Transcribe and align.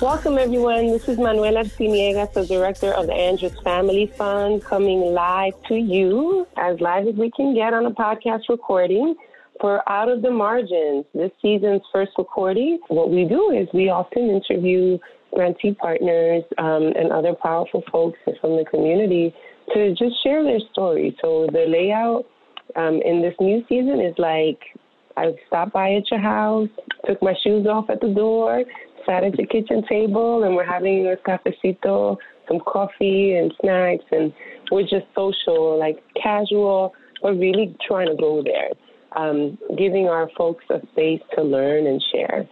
Welcome, 0.00 0.38
everyone. 0.38 0.86
This 0.92 1.10
is 1.10 1.18
Manuela 1.18 1.62
Arciniegas, 1.62 2.32
the 2.32 2.46
director 2.46 2.90
of 2.90 3.06
the 3.06 3.12
Andrews 3.12 3.52
Family 3.62 4.06
Fund, 4.06 4.64
coming 4.64 5.12
live 5.12 5.52
to 5.68 5.74
you 5.74 6.46
as 6.56 6.80
live 6.80 7.06
as 7.06 7.16
we 7.16 7.30
can 7.32 7.54
get 7.54 7.74
on 7.74 7.84
a 7.84 7.90
podcast 7.90 8.48
recording 8.48 9.14
for 9.60 9.86
Out 9.86 10.08
of 10.08 10.22
the 10.22 10.30
Margins, 10.30 11.04
this 11.12 11.30
season's 11.42 11.82
first 11.92 12.12
recording. 12.16 12.80
What 12.88 13.10
we 13.10 13.26
do 13.26 13.50
is 13.50 13.68
we 13.74 13.90
often 13.90 14.30
interview 14.30 14.96
grantee 15.34 15.74
partners 15.74 16.44
um, 16.56 16.94
and 16.96 17.12
other 17.12 17.34
powerful 17.34 17.84
folks 17.92 18.18
from 18.40 18.56
the 18.56 18.64
community 18.70 19.34
to 19.74 19.90
just 19.90 20.14
share 20.24 20.42
their 20.42 20.60
story. 20.72 21.14
So 21.20 21.46
the 21.52 21.66
layout 21.68 22.24
um, 22.74 23.02
in 23.04 23.20
this 23.20 23.34
new 23.38 23.62
season 23.68 24.00
is 24.00 24.14
like 24.16 24.60
I 25.18 25.34
stopped 25.48 25.74
by 25.74 25.92
at 25.92 26.10
your 26.10 26.20
house, 26.20 26.68
took 27.06 27.20
my 27.22 27.34
shoes 27.44 27.66
off 27.66 27.90
at 27.90 28.00
the 28.00 28.08
door, 28.08 28.64
sat 29.06 29.24
at 29.24 29.36
the 29.36 29.46
kitchen 29.46 29.82
table, 29.88 30.44
and 30.44 30.54
we're 30.54 30.64
having 30.64 31.06
a 31.06 31.16
cafecito, 31.28 32.16
some 32.48 32.60
coffee 32.60 33.34
and 33.34 33.52
snacks, 33.60 34.04
and 34.10 34.32
we're 34.70 34.82
just 34.82 35.06
social, 35.14 35.78
like 35.78 35.98
casual, 36.22 36.94
but 37.22 37.32
really 37.34 37.76
trying 37.86 38.08
to 38.08 38.16
go 38.16 38.42
there, 38.42 38.70
um, 39.16 39.58
giving 39.76 40.06
our 40.06 40.28
folks 40.36 40.64
a 40.70 40.80
space 40.92 41.20
to 41.34 41.42
learn 41.42 41.86
and 41.86 42.02
share. 42.12 42.48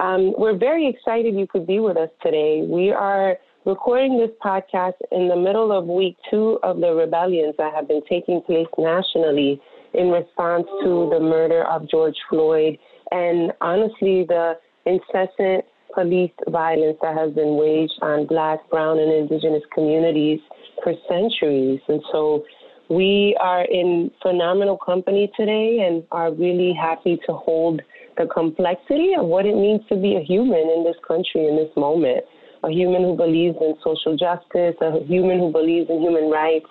Um, 0.00 0.34
we're 0.36 0.56
very 0.56 0.88
excited 0.88 1.34
you 1.34 1.46
could 1.46 1.66
be 1.66 1.78
with 1.78 1.96
us 1.96 2.10
today. 2.22 2.64
We 2.68 2.90
are 2.90 3.36
recording 3.64 4.18
this 4.18 4.30
podcast 4.44 4.94
in 5.12 5.28
the 5.28 5.36
middle 5.36 5.70
of 5.70 5.86
week 5.86 6.16
two 6.30 6.58
of 6.62 6.80
the 6.80 6.92
rebellions 6.92 7.54
that 7.58 7.72
have 7.74 7.86
been 7.86 8.02
taking 8.08 8.42
place 8.42 8.66
nationally 8.76 9.60
in 9.94 10.08
response 10.08 10.66
to 10.82 11.08
the 11.12 11.20
murder 11.20 11.64
of 11.64 11.88
George 11.88 12.16
Floyd 12.28 12.78
and 13.12 13.52
honestly 13.60 14.24
the 14.26 14.54
incessant 14.86 15.64
police 15.94 16.32
violence 16.48 16.98
that 17.02 17.16
has 17.16 17.32
been 17.32 17.56
waged 17.56 17.98
on 18.02 18.26
black, 18.26 18.58
brown, 18.70 18.98
and 18.98 19.12
indigenous 19.12 19.62
communities 19.74 20.40
for 20.82 20.94
centuries. 21.08 21.80
And 21.88 22.02
so 22.10 22.44
we 22.88 23.36
are 23.40 23.64
in 23.64 24.10
phenomenal 24.20 24.76
company 24.76 25.30
today 25.36 25.86
and 25.86 26.04
are 26.12 26.32
really 26.32 26.74
happy 26.74 27.18
to 27.26 27.32
hold 27.32 27.80
the 28.18 28.26
complexity 28.26 29.12
of 29.18 29.26
what 29.26 29.46
it 29.46 29.54
means 29.54 29.80
to 29.88 29.96
be 29.96 30.16
a 30.16 30.20
human 30.20 30.68
in 30.76 30.84
this 30.84 30.96
country 31.06 31.46
in 31.46 31.56
this 31.56 31.70
moment. 31.76 32.24
A 32.64 32.70
human 32.70 33.02
who 33.02 33.16
believes 33.16 33.56
in 33.60 33.74
social 33.82 34.16
justice, 34.16 34.76
a 34.80 35.04
human 35.06 35.38
who 35.38 35.50
believes 35.50 35.90
in 35.90 36.00
human 36.00 36.30
rights, 36.30 36.66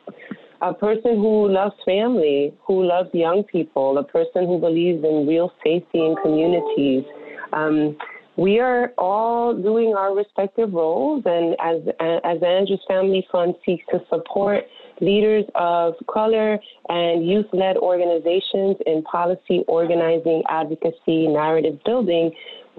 a 0.62 0.74
person 0.74 1.16
who 1.16 1.50
loves 1.50 1.74
family, 1.84 2.54
who 2.66 2.84
loves 2.86 3.10
young 3.14 3.44
people, 3.44 3.98
a 3.98 4.04
person 4.04 4.46
who 4.46 4.60
believes 4.60 5.04
in 5.04 5.26
real 5.28 5.52
safety 5.64 6.00
in 6.00 6.16
communities. 6.22 7.04
Um, 7.52 7.98
we 8.42 8.60
are 8.60 8.92
all 8.98 9.54
doing 9.54 9.94
our 9.96 10.16
respective 10.16 10.74
roles, 10.74 11.22
and 11.28 11.56
as 11.60 11.82
as 12.24 12.42
Andrews 12.42 12.84
Family 12.88 13.26
Fund 13.32 13.54
seeks 13.64 13.86
to 13.92 14.00
support 14.10 14.64
leaders 15.00 15.46
of 15.54 15.94
color 16.12 16.60
and 16.90 17.28
youth-led 17.28 17.78
organizations 17.78 18.78
in 18.88 19.04
policy 19.04 19.64
organizing, 19.68 20.42
advocacy, 20.50 21.28
narrative 21.28 21.80
building, 21.86 22.32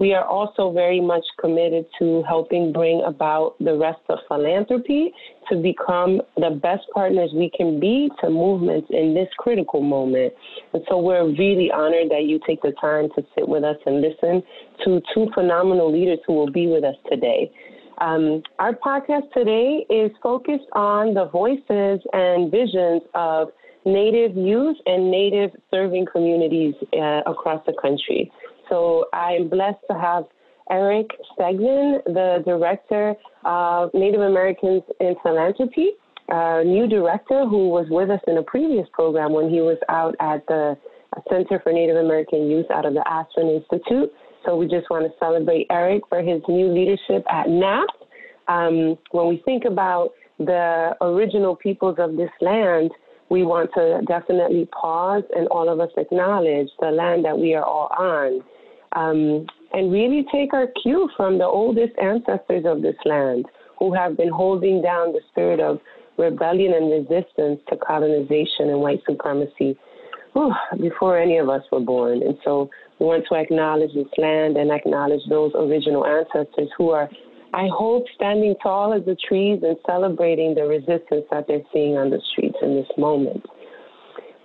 we 0.03 0.13
are 0.13 0.25
also 0.25 0.69
very 0.73 0.99
much 0.99 1.23
committed 1.39 1.85
to 1.97 2.23
helping 2.27 2.73
bring 2.73 3.01
about 3.07 3.55
the 3.61 3.73
rest 3.73 4.01
of 4.09 4.19
philanthropy 4.27 5.13
to 5.49 5.55
become 5.55 6.21
the 6.35 6.59
best 6.61 6.81
partners 6.93 7.29
we 7.33 7.49
can 7.55 7.79
be 7.79 8.09
to 8.19 8.29
movements 8.29 8.85
in 8.89 9.13
this 9.13 9.29
critical 9.37 9.79
moment. 9.81 10.33
And 10.73 10.83
so 10.89 10.97
we're 10.97 11.25
really 11.25 11.71
honored 11.71 12.09
that 12.11 12.25
you 12.25 12.37
take 12.45 12.61
the 12.61 12.73
time 12.81 13.07
to 13.15 13.23
sit 13.33 13.47
with 13.47 13.63
us 13.63 13.77
and 13.85 14.01
listen 14.01 14.43
to 14.83 15.01
two 15.13 15.27
phenomenal 15.33 15.89
leaders 15.89 16.19
who 16.27 16.33
will 16.33 16.51
be 16.51 16.67
with 16.67 16.83
us 16.83 16.95
today. 17.09 17.49
Um, 18.01 18.43
our 18.59 18.73
podcast 18.73 19.31
today 19.33 19.85
is 19.89 20.11
focused 20.21 20.67
on 20.73 21.13
the 21.13 21.29
voices 21.29 22.01
and 22.11 22.51
visions 22.51 23.03
of 23.13 23.53
Native 23.85 24.35
youth 24.35 24.77
and 24.85 25.09
Native 25.09 25.51
serving 25.71 26.07
communities 26.11 26.73
uh, 26.93 27.21
across 27.25 27.63
the 27.65 27.73
country. 27.81 28.29
So 28.73 29.05
I'm 29.13 29.49
blessed 29.49 29.85
to 29.91 29.99
have 29.99 30.23
Eric 30.71 31.05
Stegman, 31.37 32.03
the 32.05 32.41
director 32.43 33.13
of 33.45 33.93
Native 33.93 34.21
Americans 34.21 34.81
in 34.99 35.13
Philanthropy, 35.21 35.91
a 36.29 36.63
new 36.63 36.87
director 36.87 37.45
who 37.45 37.69
was 37.69 37.85
with 37.91 38.09
us 38.09 38.21
in 38.25 38.37
a 38.37 38.41
previous 38.41 38.87
program 38.91 39.31
when 39.31 39.51
he 39.51 39.61
was 39.61 39.77
out 39.89 40.15
at 40.19 40.43
the 40.47 40.75
Center 41.29 41.59
for 41.61 41.71
Native 41.71 41.97
American 41.97 42.49
Youth 42.49 42.65
out 42.73 42.87
of 42.87 42.95
the 42.95 43.07
Aspen 43.07 43.47
Institute. 43.47 44.11
So 44.43 44.57
we 44.57 44.65
just 44.65 44.89
want 44.89 45.05
to 45.05 45.11
celebrate 45.19 45.67
Eric 45.69 46.01
for 46.09 46.23
his 46.23 46.41
new 46.47 46.73
leadership 46.73 47.23
at 47.31 47.47
NAP. 47.47 47.89
Um, 48.47 48.97
when 49.11 49.27
we 49.27 49.39
think 49.45 49.65
about 49.65 50.13
the 50.39 50.95
original 50.99 51.55
peoples 51.55 51.97
of 51.99 52.15
this 52.17 52.31
land, 52.41 52.89
we 53.29 53.43
want 53.43 53.69
to 53.75 54.01
definitely 54.07 54.67
pause 54.73 55.23
and 55.35 55.47
all 55.49 55.69
of 55.69 55.79
us 55.79 55.91
acknowledge 55.95 56.69
the 56.79 56.89
land 56.89 57.23
that 57.23 57.37
we 57.37 57.53
are 57.53 57.63
all 57.63 57.89
on 57.95 58.41
um, 58.95 59.45
and 59.73 59.91
really 59.91 60.25
take 60.31 60.53
our 60.53 60.67
cue 60.81 61.09
from 61.17 61.37
the 61.37 61.45
oldest 61.45 61.93
ancestors 62.01 62.63
of 62.65 62.81
this 62.81 62.95
land 63.05 63.45
who 63.79 63.93
have 63.93 64.15
been 64.17 64.29
holding 64.29 64.81
down 64.81 65.13
the 65.13 65.21
spirit 65.31 65.59
of 65.59 65.79
rebellion 66.17 66.73
and 66.73 66.91
resistance 66.91 67.59
to 67.69 67.77
colonization 67.77 68.69
and 68.69 68.79
white 68.79 69.01
supremacy 69.05 69.77
whew, 70.33 70.53
before 70.79 71.17
any 71.17 71.37
of 71.37 71.49
us 71.49 71.63
were 71.71 71.79
born. 71.79 72.21
And 72.21 72.37
so 72.43 72.69
we 72.99 73.05
want 73.05 73.25
to 73.29 73.35
acknowledge 73.35 73.93
this 73.93 74.07
land 74.17 74.57
and 74.57 74.71
acknowledge 74.71 75.21
those 75.29 75.51
original 75.55 76.05
ancestors 76.05 76.69
who 76.77 76.89
are, 76.91 77.09
I 77.53 77.67
hope, 77.71 78.05
standing 78.15 78.55
tall 78.61 78.93
as 78.93 79.05
the 79.05 79.15
trees 79.27 79.59
and 79.63 79.77
celebrating 79.87 80.55
the 80.55 80.63
resistance 80.63 81.25
that 81.31 81.45
they're 81.47 81.65
seeing 81.71 81.97
on 81.97 82.09
the 82.09 82.21
streets 82.31 82.57
in 82.61 82.75
this 82.75 82.89
moment. 82.97 83.43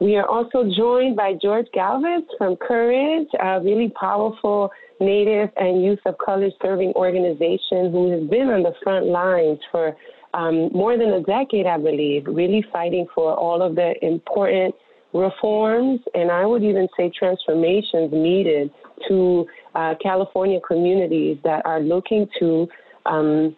We 0.00 0.16
are 0.16 0.26
also 0.26 0.64
joined 0.76 1.16
by 1.16 1.34
George 1.42 1.66
Galvis 1.74 2.22
from 2.38 2.54
CURYJ, 2.56 3.26
a 3.40 3.60
really 3.60 3.92
powerful 3.98 4.70
Native 5.00 5.50
and 5.56 5.82
youth 5.82 5.98
of 6.06 6.16
color 6.18 6.50
serving 6.62 6.92
organization 6.94 7.90
who 7.90 8.10
has 8.12 8.28
been 8.28 8.48
on 8.48 8.62
the 8.62 8.74
front 8.82 9.06
lines 9.06 9.58
for 9.70 9.96
um, 10.34 10.70
more 10.72 10.96
than 10.96 11.08
a 11.10 11.22
decade, 11.22 11.66
I 11.66 11.78
believe, 11.78 12.26
really 12.26 12.64
fighting 12.72 13.06
for 13.14 13.34
all 13.34 13.62
of 13.62 13.74
the 13.74 13.94
important 14.02 14.74
reforms 15.12 16.00
and 16.14 16.30
I 16.30 16.44
would 16.44 16.62
even 16.62 16.86
say 16.96 17.10
transformations 17.16 18.10
needed 18.12 18.70
to 19.08 19.46
uh, 19.74 19.94
California 20.02 20.60
communities 20.66 21.38
that 21.44 21.64
are 21.64 21.80
looking 21.80 22.28
to 22.38 22.68
um, 23.06 23.56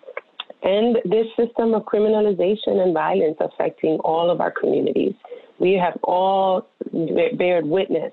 end 0.63 0.99
this 1.05 1.27
system 1.37 1.75
of 1.75 1.83
criminalization 1.83 2.83
and 2.83 2.95
violence 2.95 3.37
affecting 3.41 3.99
all 4.05 4.31
of 4.31 4.41
our 4.41 4.53
communities 4.53 5.15
we 5.61 5.75
have 5.75 5.97
all 6.03 6.69
bared 7.39 7.67
witness 7.67 8.13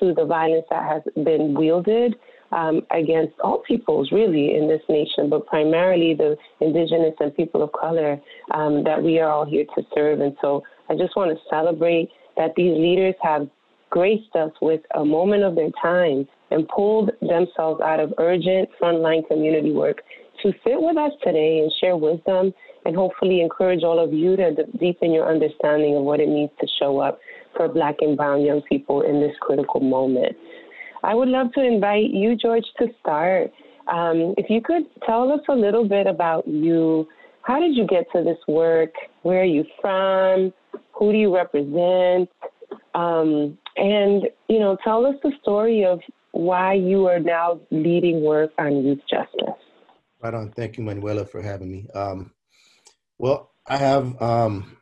to 0.00 0.12
the 0.14 0.24
violence 0.24 0.66
that 0.70 0.82
has 0.82 1.24
been 1.24 1.54
wielded 1.54 2.16
um, 2.52 2.82
against 2.90 3.38
all 3.40 3.62
peoples, 3.66 4.10
really, 4.10 4.56
in 4.56 4.66
this 4.66 4.82
nation, 4.88 5.30
but 5.30 5.46
primarily 5.46 6.14
the 6.14 6.36
indigenous 6.60 7.14
and 7.20 7.34
people 7.36 7.62
of 7.62 7.70
color 7.72 8.20
um, 8.52 8.82
that 8.82 9.00
we 9.00 9.20
are 9.20 9.30
all 9.30 9.44
here 9.44 9.64
to 9.76 9.82
serve. 9.94 10.20
And 10.20 10.36
so 10.40 10.64
I 10.88 10.94
just 10.96 11.14
want 11.16 11.30
to 11.30 11.38
celebrate 11.48 12.10
that 12.36 12.54
these 12.56 12.76
leaders 12.76 13.14
have 13.22 13.48
graced 13.90 14.34
us 14.34 14.50
with 14.60 14.80
a 14.96 15.04
moment 15.04 15.44
of 15.44 15.54
their 15.54 15.70
time 15.80 16.26
and 16.50 16.66
pulled 16.68 17.10
themselves 17.20 17.80
out 17.80 18.00
of 18.00 18.12
urgent 18.18 18.68
frontline 18.80 19.26
community 19.28 19.72
work 19.72 20.02
to 20.42 20.52
sit 20.64 20.80
with 20.80 20.96
us 20.96 21.12
today 21.22 21.58
and 21.58 21.72
share 21.80 21.96
wisdom 21.96 22.52
and 22.84 22.96
hopefully 22.96 23.40
encourage 23.40 23.82
all 23.82 24.02
of 24.02 24.12
you 24.12 24.36
to 24.36 24.54
deepen 24.78 25.12
your 25.12 25.28
understanding 25.28 25.96
of 25.96 26.02
what 26.02 26.20
it 26.20 26.28
means 26.28 26.50
to 26.60 26.66
show 26.78 27.00
up 27.00 27.18
for 27.56 27.68
Black 27.68 27.96
and 28.00 28.16
Brown 28.16 28.42
young 28.42 28.62
people 28.62 29.02
in 29.02 29.20
this 29.20 29.32
critical 29.40 29.80
moment. 29.80 30.36
I 31.02 31.14
would 31.14 31.28
love 31.28 31.52
to 31.54 31.64
invite 31.64 32.10
you, 32.10 32.36
George, 32.36 32.64
to 32.78 32.88
start. 33.00 33.50
Um, 33.92 34.34
if 34.38 34.48
you 34.48 34.60
could 34.60 34.84
tell 35.04 35.32
us 35.32 35.40
a 35.48 35.54
little 35.54 35.88
bit 35.88 36.06
about 36.06 36.46
you. 36.46 37.08
How 37.42 37.58
did 37.58 37.74
you 37.74 37.86
get 37.86 38.04
to 38.14 38.22
this 38.22 38.38
work? 38.46 38.92
Where 39.22 39.40
are 39.40 39.44
you 39.44 39.64
from? 39.80 40.52
Who 40.92 41.10
do 41.10 41.18
you 41.18 41.34
represent? 41.34 42.28
Um, 42.94 43.58
and, 43.76 44.28
you 44.48 44.58
know, 44.58 44.76
tell 44.84 45.06
us 45.06 45.14
the 45.22 45.32
story 45.40 45.84
of 45.84 46.00
why 46.32 46.74
you 46.74 47.06
are 47.06 47.18
now 47.18 47.58
leading 47.70 48.22
work 48.22 48.50
on 48.58 48.84
youth 48.84 49.00
justice. 49.08 49.56
Right 50.22 50.34
on. 50.34 50.52
Thank 50.52 50.76
you, 50.76 50.84
Manuela, 50.84 51.24
for 51.24 51.40
having 51.40 51.72
me. 51.72 51.86
Um, 51.94 52.30
well, 53.20 53.52
I 53.66 53.76
have 53.76 54.20
um, 54.22 54.78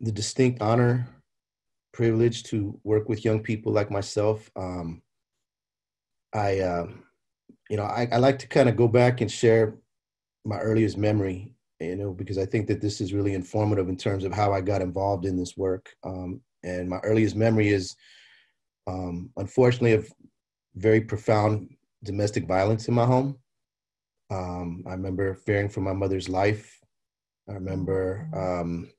the 0.00 0.10
distinct 0.10 0.60
honor, 0.60 1.06
privilege 1.92 2.42
to 2.44 2.78
work 2.82 3.08
with 3.08 3.24
young 3.24 3.40
people 3.40 3.72
like 3.72 3.88
myself. 3.88 4.50
Um, 4.56 5.00
I, 6.34 6.58
uh, 6.58 6.88
you 7.70 7.76
know, 7.76 7.84
I, 7.84 8.08
I 8.10 8.16
like 8.18 8.40
to 8.40 8.48
kind 8.48 8.68
of 8.68 8.74
go 8.76 8.88
back 8.88 9.20
and 9.20 9.30
share 9.30 9.76
my 10.44 10.58
earliest 10.58 10.98
memory, 10.98 11.54
you 11.78 11.94
know, 11.94 12.12
because 12.12 12.36
I 12.36 12.46
think 12.46 12.66
that 12.66 12.80
this 12.80 13.00
is 13.00 13.14
really 13.14 13.34
informative 13.34 13.88
in 13.88 13.96
terms 13.96 14.24
of 14.24 14.32
how 14.32 14.52
I 14.52 14.60
got 14.60 14.82
involved 14.82 15.24
in 15.24 15.36
this 15.36 15.56
work. 15.56 15.88
Um, 16.02 16.40
and 16.64 16.88
my 16.88 16.98
earliest 17.04 17.36
memory 17.36 17.68
is 17.68 17.94
um, 18.88 19.30
unfortunately, 19.36 19.92
of 19.92 20.12
very 20.74 21.00
profound 21.00 21.68
domestic 22.02 22.48
violence 22.48 22.88
in 22.88 22.94
my 22.94 23.04
home. 23.04 23.38
Um, 24.30 24.82
I 24.84 24.92
remember 24.92 25.34
fearing 25.34 25.68
for 25.68 25.80
my 25.80 25.92
mother's 25.92 26.28
life. 26.28 26.77
I 27.48 27.54
remember 27.54 28.28
um, 28.34 28.90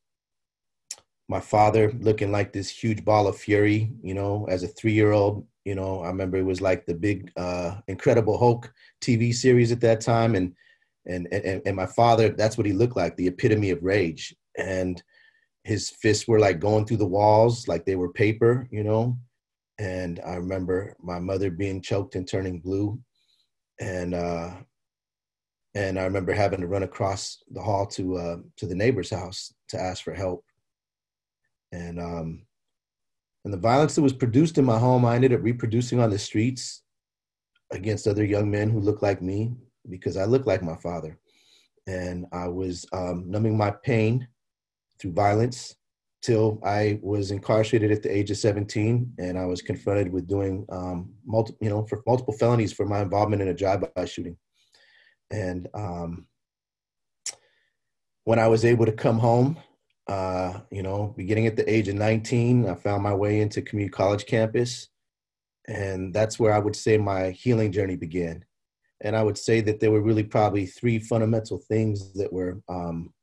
my 1.27 1.39
father 1.39 1.93
looking 2.01 2.31
like 2.31 2.51
this 2.51 2.69
huge 2.69 3.05
ball 3.05 3.27
of 3.27 3.37
fury, 3.37 3.91
you 4.01 4.15
know, 4.15 4.47
as 4.49 4.63
a 4.63 4.67
three 4.67 4.93
year 4.93 5.11
old. 5.11 5.45
You 5.63 5.75
know, 5.75 6.01
I 6.01 6.07
remember 6.07 6.37
it 6.37 6.45
was 6.45 6.61
like 6.61 6.85
the 6.85 6.95
big 6.95 7.31
uh, 7.37 7.75
Incredible 7.87 8.37
Hulk 8.37 8.73
TV 9.01 9.33
series 9.33 9.71
at 9.71 9.81
that 9.81 10.01
time. 10.01 10.33
And, 10.35 10.55
and, 11.05 11.27
and, 11.31 11.61
and 11.65 11.75
my 11.75 11.85
father, 11.85 12.29
that's 12.29 12.57
what 12.57 12.65
he 12.65 12.73
looked 12.73 12.95
like 12.95 13.15
the 13.15 13.27
epitome 13.27 13.69
of 13.69 13.83
rage. 13.83 14.35
And 14.57 15.01
his 15.63 15.91
fists 15.91 16.27
were 16.27 16.39
like 16.39 16.59
going 16.59 16.85
through 16.85 16.97
the 16.97 17.05
walls 17.05 17.67
like 17.67 17.85
they 17.85 17.95
were 17.95 18.11
paper, 18.11 18.67
you 18.71 18.83
know. 18.83 19.15
And 19.77 20.19
I 20.25 20.35
remember 20.35 20.95
my 20.99 21.19
mother 21.19 21.51
being 21.51 21.81
choked 21.81 22.15
and 22.15 22.27
turning 22.27 22.59
blue. 22.59 22.99
And, 23.79 24.15
uh, 24.15 24.51
and 25.75 25.99
I 25.99 26.03
remember 26.03 26.33
having 26.33 26.61
to 26.61 26.67
run 26.67 26.83
across 26.83 27.43
the 27.51 27.61
hall 27.61 27.85
to 27.87 28.17
uh, 28.17 28.37
to 28.57 28.65
the 28.65 28.75
neighbor's 28.75 29.09
house 29.09 29.53
to 29.69 29.79
ask 29.79 30.03
for 30.03 30.13
help. 30.13 30.43
And 31.71 31.99
um, 31.99 32.45
and 33.45 33.53
the 33.53 33.57
violence 33.57 33.95
that 33.95 34.01
was 34.01 34.13
produced 34.13 34.57
in 34.57 34.65
my 34.65 34.77
home, 34.77 35.05
I 35.05 35.15
ended 35.15 35.33
up 35.33 35.43
reproducing 35.43 35.99
on 35.99 36.09
the 36.09 36.19
streets 36.19 36.81
against 37.71 38.07
other 38.07 38.25
young 38.25 38.49
men 38.49 38.69
who 38.69 38.79
looked 38.79 39.03
like 39.03 39.21
me 39.21 39.53
because 39.89 40.17
I 40.17 40.25
look 40.25 40.45
like 40.45 40.63
my 40.63 40.75
father, 40.75 41.19
and 41.87 42.25
I 42.31 42.47
was 42.47 42.85
um, 42.91 43.25
numbing 43.29 43.57
my 43.57 43.71
pain 43.83 44.27
through 44.99 45.13
violence 45.13 45.75
till 46.21 46.59
I 46.65 46.99
was 47.01 47.31
incarcerated 47.31 47.91
at 47.91 48.03
the 48.03 48.15
age 48.15 48.29
of 48.29 48.37
17, 48.37 49.13
and 49.19 49.37
I 49.37 49.45
was 49.45 49.61
confronted 49.61 50.11
with 50.11 50.27
doing 50.27 50.65
um, 50.69 51.13
multiple, 51.25 51.59
you 51.61 51.69
know, 51.69 51.85
for 51.85 52.03
multiple 52.05 52.33
felonies 52.33 52.73
for 52.73 52.85
my 52.85 53.01
involvement 53.01 53.41
in 53.41 53.47
a 53.47 53.53
drive-by 53.53 54.05
shooting, 54.05 54.35
and 55.31 55.67
um, 55.73 56.25
when 58.23 58.39
I 58.39 58.47
was 58.47 58.65
able 58.65 58.85
to 58.85 58.91
come 58.91 59.19
home 59.19 59.57
uh, 60.09 60.61
you 60.71 60.81
know, 60.81 61.13
beginning 61.15 61.45
at 61.45 61.55
the 61.55 61.71
age 61.71 61.87
of 61.87 61.93
19, 61.93 62.67
I 62.67 62.73
found 62.73 63.03
my 63.03 63.13
way 63.13 63.41
into 63.41 63.61
community 63.61 63.91
college 63.91 64.25
campus. 64.25 64.87
And 65.67 66.11
that's 66.11 66.39
where 66.39 66.51
I 66.51 66.57
would 66.57 66.75
say 66.75 66.97
my 66.97 67.29
healing 67.29 67.71
journey 67.71 67.95
began. 67.95 68.43
And 69.01 69.15
I 69.15 69.21
would 69.21 69.37
say 69.37 69.61
that 69.61 69.79
there 69.79 69.91
were 69.91 70.01
really 70.01 70.23
probably 70.23 70.65
three 70.65 70.97
fundamental 70.97 71.59
things 71.59 72.11
that 72.13 72.33
were 72.33 72.59
um, 72.67 73.13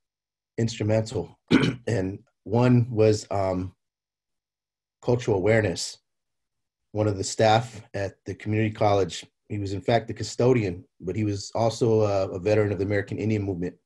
instrumental. 0.59 1.37
and 1.89 2.21
one 2.45 2.87
was 2.89 3.27
um, 3.33 3.75
cultural 5.03 5.39
awareness. 5.39 5.99
One 6.93 7.09
of 7.09 7.19
the 7.19 7.25
staff 7.25 7.83
at 7.95 8.15
the 8.27 8.35
community 8.37 8.71
college, 8.73 9.27
he 9.49 9.59
was 9.59 9.73
in 9.73 9.81
fact 9.81 10.09
the 10.09 10.15
custodian, 10.15 10.85
but 11.01 11.17
he 11.17 11.25
was 11.25 11.53
also 11.55 12.03
a, 12.03 12.29
a 12.31 12.39
veteran 12.39 12.73
of 12.73 12.79
the 12.79 12.85
American 12.85 13.19
Indian 13.19 13.43
movement. 13.43 13.77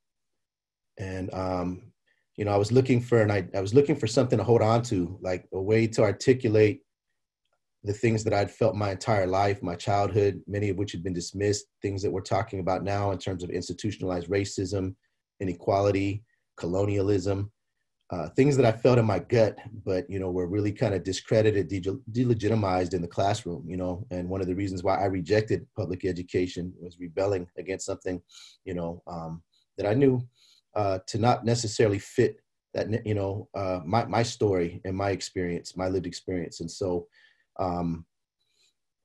And 0.98 1.32
um, 1.34 1.92
you 2.36 2.44
know, 2.44 2.52
I 2.52 2.56
was 2.56 2.72
looking 2.72 3.00
for 3.00 3.20
and 3.20 3.32
I, 3.32 3.46
I 3.54 3.60
was 3.60 3.74
looking 3.74 3.96
for 3.96 4.06
something 4.06 4.38
to 4.38 4.44
hold 4.44 4.62
on 4.62 4.82
to, 4.84 5.18
like 5.20 5.46
a 5.52 5.60
way 5.60 5.86
to 5.88 6.02
articulate 6.02 6.80
the 7.82 7.92
things 7.92 8.24
that 8.24 8.34
I'd 8.34 8.50
felt 8.50 8.74
my 8.74 8.90
entire 8.90 9.26
life, 9.26 9.62
my 9.62 9.74
childhood, 9.74 10.42
many 10.46 10.68
of 10.68 10.76
which 10.76 10.92
had 10.92 11.02
been 11.02 11.14
dismissed, 11.14 11.66
things 11.80 12.02
that 12.02 12.10
we're 12.10 12.20
talking 12.20 12.60
about 12.60 12.84
now 12.84 13.10
in 13.10 13.18
terms 13.18 13.42
of 13.42 13.50
institutionalized 13.50 14.28
racism, 14.28 14.94
inequality, 15.40 16.22
colonialism, 16.56 17.50
uh, 18.10 18.28
things 18.30 18.56
that 18.56 18.66
I 18.66 18.72
felt 18.72 18.98
in 18.98 19.04
my 19.04 19.20
gut, 19.20 19.56
but 19.84 20.08
you 20.10 20.18
know, 20.18 20.30
were 20.30 20.48
really 20.48 20.72
kind 20.72 20.94
of 20.94 21.04
discredited, 21.04 21.68
de- 21.68 22.00
delegitimized 22.10 22.92
in 22.92 23.02
the 23.02 23.08
classroom. 23.08 23.64
You 23.68 23.76
know, 23.76 24.06
and 24.10 24.28
one 24.28 24.40
of 24.40 24.48
the 24.48 24.54
reasons 24.54 24.82
why 24.82 24.96
I 24.96 25.04
rejected 25.04 25.66
public 25.76 26.04
education 26.04 26.72
was 26.80 26.98
rebelling 26.98 27.46
against 27.56 27.86
something, 27.86 28.20
you 28.64 28.74
know, 28.74 29.02
um, 29.06 29.42
that 29.76 29.86
I 29.86 29.94
knew 29.94 30.20
uh, 30.74 30.98
to 31.06 31.18
not 31.18 31.44
necessarily 31.44 31.98
fit 31.98 32.36
that 32.74 33.04
you 33.06 33.14
know 33.14 33.48
uh, 33.54 33.80
my 33.84 34.04
my 34.06 34.22
story 34.22 34.80
and 34.84 34.96
my 34.96 35.10
experience, 35.10 35.76
my 35.76 35.88
lived 35.88 36.06
experience, 36.06 36.60
and 36.60 36.70
so 36.70 37.06
um, 37.58 38.04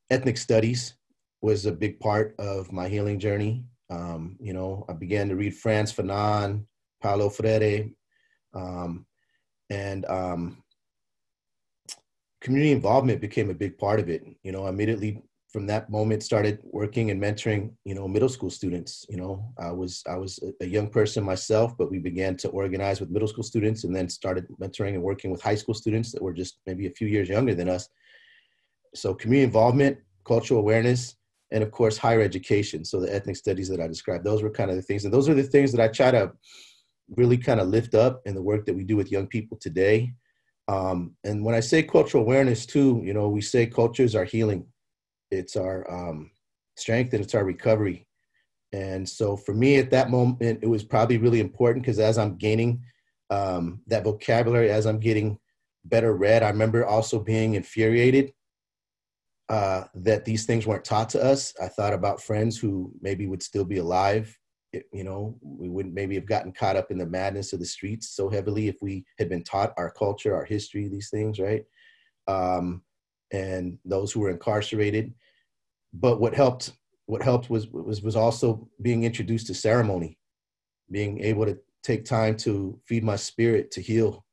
ethnic 0.10 0.38
studies 0.38 0.96
was 1.42 1.66
a 1.66 1.72
big 1.72 2.00
part 2.00 2.36
of 2.40 2.72
my 2.72 2.88
healing 2.88 3.20
journey. 3.20 3.66
Um, 3.92 4.36
you 4.40 4.54
know, 4.54 4.84
I 4.90 4.94
began 4.94 5.30
to 5.30 5.36
read 5.36 5.56
Frantz 5.56 5.94
Fanon, 5.94 6.66
Paulo 7.04 7.30
Freire, 7.30 7.90
um, 8.56 9.06
and 9.70 10.06
um, 10.06 10.64
community 12.42 12.72
involvement 12.72 13.22
became 13.22 13.50
a 13.50 13.54
big 13.54 13.78
part 13.78 14.00
of 14.00 14.10
it. 14.10 14.24
You 14.44 14.52
know, 14.52 14.68
immediately 14.68 15.22
from 15.56 15.66
that 15.66 15.90
moment 15.90 16.22
started 16.22 16.60
working 16.66 17.12
and 17.12 17.22
mentoring 17.22 17.72
you 17.86 17.96
know 17.96 18.10
middle 18.10 18.28
school 18.28 18.50
students. 18.50 19.06
You 19.08 19.16
know 19.16 19.54
i 19.58 19.72
was 19.72 20.04
i 20.06 20.18
was 20.18 20.38
a 20.60 20.66
young 20.66 20.90
person 20.90 21.24
myself 21.24 21.78
but 21.78 21.90
we 21.90 21.98
began 21.98 22.36
to 22.44 22.50
organize 22.50 23.00
with 23.00 23.10
middle 23.10 23.30
school 23.30 23.46
students 23.52 23.86
and 23.86 23.96
then 23.96 24.10
started 24.10 24.46
mentoring 24.62 24.96
and 24.96 25.02
working 25.02 25.32
with 25.32 25.42
high 25.42 25.56
school 25.56 25.74
students 25.74 26.12
that 26.12 26.22
were 26.22 26.34
just 26.34 26.58
maybe 26.68 26.88
a 26.88 26.98
few 27.00 27.08
years 27.08 27.30
younger 27.30 27.56
than 27.56 27.70
us. 27.70 27.88
So 28.96 29.14
community 29.14 29.46
involvement 29.46 29.98
cultural 30.26 30.60
awareness 30.60 31.16
and 31.52 31.64
of 31.64 31.72
course 31.72 31.98
higher 31.98 32.20
education. 32.20 32.84
So 32.84 33.00
the 33.00 33.16
ethnic 33.16 33.38
studies 33.38 33.70
that 33.70 33.80
i 33.80 33.88
described 33.88 34.26
those 34.26 34.44
were 34.44 34.52
kind 34.60 34.70
of 34.70 34.76
the 34.76 34.82
things. 34.82 35.06
And 35.06 35.14
those 35.14 35.30
are 35.30 35.40
the 35.42 35.52
things 35.56 35.72
that 35.72 35.82
i 35.82 35.88
try 35.88 36.12
to 36.12 36.34
really 37.16 37.38
kind 37.38 37.60
of 37.60 37.68
lift 37.68 37.94
up 37.94 38.22
in 38.26 38.34
the 38.34 38.42
work 38.42 38.66
that 38.66 38.76
we 38.76 38.84
do 38.84 38.96
with 38.96 39.12
young 39.12 39.28
people 39.28 39.58
today 39.60 40.14
um, 40.68 41.16
and 41.24 41.44
when 41.44 41.56
i 41.56 41.60
say 41.60 41.84
cultural 41.84 42.24
awareness 42.24 42.66
too 42.66 43.02
you 43.04 43.14
know 43.14 43.30
we 43.30 43.42
say 43.42 43.66
cultures 43.66 44.16
are 44.16 44.26
healing 44.26 44.66
it's 45.32 45.56
our 45.56 45.90
um, 45.92 46.32
strength 46.78 47.14
and 47.14 47.24
it's 47.24 47.36
our 47.36 47.44
recovery. 47.44 48.08
And 48.74 49.08
so 49.08 49.38
for 49.38 49.54
me 49.54 49.78
at 49.78 49.92
that 49.92 50.10
moment, 50.10 50.60
it 50.62 50.68
was 50.68 50.84
probably 50.84 51.18
really 51.18 51.40
important 51.40 51.84
because 51.84 52.00
as 52.00 52.18
I'm 52.18 52.38
gaining 52.38 52.84
um, 53.30 53.82
that 53.88 54.04
vocabulary, 54.04 54.70
as 54.70 54.86
I'm 54.86 55.00
getting 55.00 55.40
better 55.86 56.16
read, 56.16 56.44
I 56.44 56.50
remember 56.50 56.86
also 56.86 57.20
being 57.20 57.56
infuriated 57.56 58.34
uh, 59.48 59.86
that 59.94 60.26
these 60.26 60.46
things 60.46 60.68
weren't 60.68 60.84
taught 60.84 61.10
to 61.10 61.24
us. 61.24 61.54
I 61.62 61.68
thought 61.68 61.94
about 61.94 62.22
friends 62.22 62.58
who 62.58 62.92
maybe 63.02 63.28
would 63.28 63.44
still 63.44 63.66
be 63.66 63.78
alive. 63.78 64.38
It, 64.76 64.90
you 64.92 65.06
know, 65.06 65.38
we 65.42 65.70
wouldn't 65.70 65.96
maybe 65.96 66.16
have 66.16 66.26
gotten 66.26 66.52
caught 66.52 66.76
up 66.76 66.92
in 66.92 66.98
the 66.98 67.06
madness 67.06 67.54
of 67.54 67.60
the 67.60 67.66
streets 67.66 68.10
so 68.10 68.30
heavily 68.30 68.68
if 68.68 68.76
we 68.82 69.06
had 69.18 69.30
been 69.30 69.44
taught 69.44 69.74
our 69.78 69.90
culture, 69.90 70.36
our 70.36 70.44
history, 70.44 70.90
these 70.90 71.10
things, 71.10 71.40
right? 71.40 71.64
Um, 72.28 72.82
and 73.32 73.78
those 73.86 74.12
who 74.12 74.20
were 74.20 74.32
incarcerated. 74.32 75.14
But 75.94 76.20
what 76.20 76.34
helped 76.34 76.74
what 77.06 77.22
helped 77.22 77.50
was 77.50 77.68
was 77.68 78.02
was 78.02 78.18
also 78.18 78.68
being 78.82 79.06
introduced 79.06 79.48
to 79.48 79.54
ceremony, 79.54 80.18
being 80.92 81.22
able 81.22 81.46
to 81.46 81.58
take 81.82 82.04
time 82.04 82.36
to 82.38 82.78
feed 82.86 83.04
my 83.04 83.16
spirit 83.16 83.72
to 83.72 83.82
heal, 83.82 84.26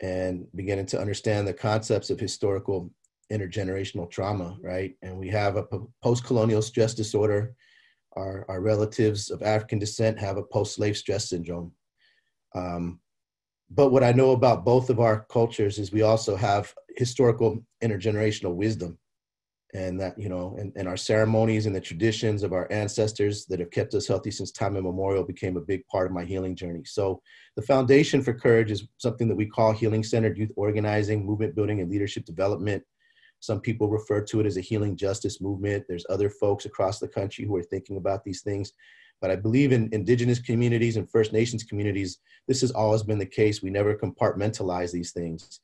and 0.00 0.46
beginning 0.56 0.86
to 0.86 1.00
understand 1.00 1.46
the 1.46 1.54
concepts 1.54 2.10
of 2.10 2.18
historical 2.18 2.90
intergenerational 3.30 4.10
trauma. 4.10 4.58
Right, 4.60 4.96
and 5.02 5.16
we 5.18 5.28
have 5.28 5.56
a 5.56 5.66
post-colonial 6.02 6.62
stress 6.62 6.94
disorder. 6.94 7.54
Our, 8.16 8.44
our 8.48 8.60
relatives 8.60 9.30
of 9.30 9.42
African 9.42 9.78
descent 9.78 10.18
have 10.18 10.36
a 10.36 10.42
post-slave 10.42 10.96
stress 10.96 11.28
syndrome. 11.28 11.72
Um, 12.54 13.00
but 13.70 13.90
what 13.90 14.04
I 14.04 14.12
know 14.12 14.32
about 14.32 14.64
both 14.64 14.90
of 14.90 15.00
our 15.00 15.26
cultures 15.30 15.78
is 15.78 15.90
we 15.90 16.02
also 16.02 16.36
have 16.36 16.72
historical 16.96 17.64
intergenerational 17.82 18.54
wisdom. 18.54 18.98
And 19.72 19.98
that 19.98 20.16
you 20.16 20.28
know 20.28 20.54
and, 20.56 20.72
and 20.76 20.86
our 20.86 20.96
ceremonies 20.96 21.66
and 21.66 21.74
the 21.74 21.80
traditions 21.80 22.44
of 22.44 22.52
our 22.52 22.70
ancestors 22.70 23.44
that 23.46 23.58
have 23.58 23.72
kept 23.72 23.92
us 23.94 24.06
healthy 24.06 24.30
since 24.30 24.52
time 24.52 24.76
immemorial 24.76 25.24
became 25.24 25.56
a 25.56 25.60
big 25.60 25.84
part 25.88 26.06
of 26.06 26.12
my 26.12 26.24
healing 26.24 26.54
journey. 26.54 26.84
So 26.84 27.20
the 27.56 27.62
foundation 27.62 28.22
for 28.22 28.34
CURYJ 28.34 28.70
is 28.70 28.86
something 28.98 29.26
that 29.26 29.34
we 29.34 29.46
call 29.46 29.72
healing 29.72 30.04
centered 30.04 30.38
youth 30.38 30.52
organizing 30.54 31.26
movement 31.26 31.56
building 31.56 31.80
and 31.80 31.90
leadership 31.90 32.24
development 32.24 32.84
some 33.44 33.60
people 33.60 33.88
refer 33.88 34.20
to 34.22 34.40
it 34.40 34.46
as 34.46 34.56
a 34.56 34.62
healing 34.62 34.96
justice 34.96 35.40
movement. 35.40 35.84
There's 35.88 36.06
other 36.08 36.30
folks 36.30 36.64
across 36.64 36.98
the 36.98 37.08
country 37.08 37.44
who 37.44 37.56
are 37.56 37.62
thinking 37.62 37.96
about 37.96 38.24
these 38.24 38.42
things. 38.42 38.72
But 39.20 39.30
i 39.30 39.36
believe 39.36 39.72
in 39.72 39.88
indigenous 39.92 40.38
communities 40.38 40.96
and 40.96 41.10
first 41.10 41.32
nations 41.32 41.64
communities 41.64 42.18
this 42.48 42.60
has 42.60 42.72
always 42.72 43.02
been 43.02 43.18
the 43.18 43.34
case. 43.40 43.62
We 43.62 43.70
never 43.70 43.94
compartmentalize 43.94 44.92
these 44.92 45.12
things. 45.12 45.60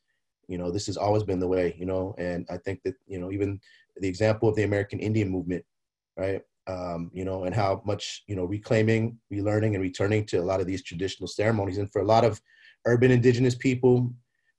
You 0.48 0.58
know 0.58 0.70
this 0.70 0.86
has 0.86 0.96
always 0.96 1.24
been 1.24 1.40
the 1.40 1.48
way 1.48 1.76
you 1.78 1.86
know 1.86 2.14
and 2.18 2.46
i 2.50 2.56
think 2.56 2.82
that 2.84 2.94
you 3.06 3.20
know 3.20 3.30
even 3.30 3.60
the 3.96 4.08
example 4.08 4.48
of 4.48 4.56
the 4.56 4.64
american 4.64 4.98
indian 4.98 5.28
movement 5.28 5.64
right? 6.20 6.42
Um, 6.66 7.10
you 7.12 7.24
know 7.24 7.44
and 7.44 7.54
how 7.54 7.82
much 7.84 8.22
you 8.28 8.36
know 8.36 8.44
reclaiming 8.44 9.18
relearning 9.32 9.74
and 9.74 9.82
returning 9.82 10.24
to 10.26 10.36
a 10.36 10.48
lot 10.50 10.60
of 10.60 10.66
these 10.66 10.82
traditional 10.82 11.26
ceremonies. 11.26 11.78
And 11.78 11.90
for 11.90 12.00
a 12.02 12.04
lot 12.04 12.24
of 12.24 12.40
urban 12.86 13.10
indigenous 13.10 13.54
people 13.54 14.12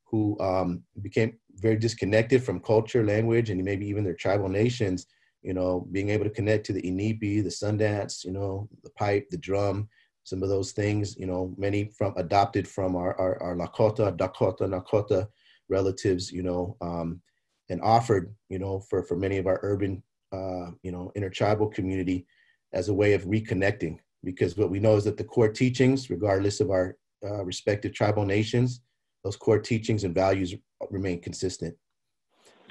who 0.05 0.37
um, 0.41 0.83
became 1.01 1.37
very 1.61 1.77
disconnected 1.77 2.43
from 2.43 2.59
culture 2.59 3.05
language 3.05 3.49
and 3.49 3.63
maybe 3.63 3.85
even 3.87 4.03
their 4.03 4.15
tribal 4.15 4.49
nations 4.49 5.07
you 5.41 5.53
know 5.53 5.87
being 5.91 6.09
able 6.09 6.23
to 6.23 6.29
connect 6.29 6.65
to 6.65 6.73
the 6.73 6.81
inipi 6.81 7.43
the 7.43 7.49
sundance 7.49 8.23
you 8.23 8.31
know 8.31 8.67
the 8.83 8.89
pipe 8.91 9.27
the 9.29 9.37
drum 9.37 9.87
some 10.23 10.43
of 10.43 10.49
those 10.49 10.71
things 10.71 11.15
you 11.17 11.25
know 11.25 11.53
many 11.57 11.85
from 11.97 12.13
adopted 12.17 12.67
from 12.67 12.95
our 12.95 13.19
our, 13.19 13.41
our 13.41 13.55
lakota 13.55 14.15
dakota 14.15 14.65
nakota 14.65 15.27
relatives, 15.71 16.31
you 16.31 16.43
know, 16.43 16.77
um, 16.81 17.21
and 17.69 17.81
offered, 17.81 18.35
you 18.49 18.59
know, 18.59 18.81
for, 18.81 19.01
for 19.01 19.15
many 19.15 19.37
of 19.37 19.47
our 19.47 19.59
urban, 19.63 20.03
uh, 20.31 20.69
you 20.83 20.91
know, 20.91 21.11
intertribal 21.15 21.67
community 21.67 22.27
as 22.73 22.89
a 22.89 22.93
way 22.93 23.13
of 23.13 23.23
reconnecting. 23.23 23.97
Because 24.23 24.55
what 24.55 24.69
we 24.69 24.79
know 24.79 24.97
is 24.97 25.05
that 25.05 25.17
the 25.17 25.23
core 25.23 25.51
teachings, 25.51 26.09
regardless 26.11 26.59
of 26.59 26.69
our 26.69 26.97
uh, 27.25 27.43
respective 27.43 27.93
tribal 27.93 28.25
nations, 28.25 28.81
those 29.23 29.37
core 29.37 29.59
teachings 29.59 30.03
and 30.03 30.13
values 30.13 30.53
remain 30.89 31.21
consistent. 31.21 31.75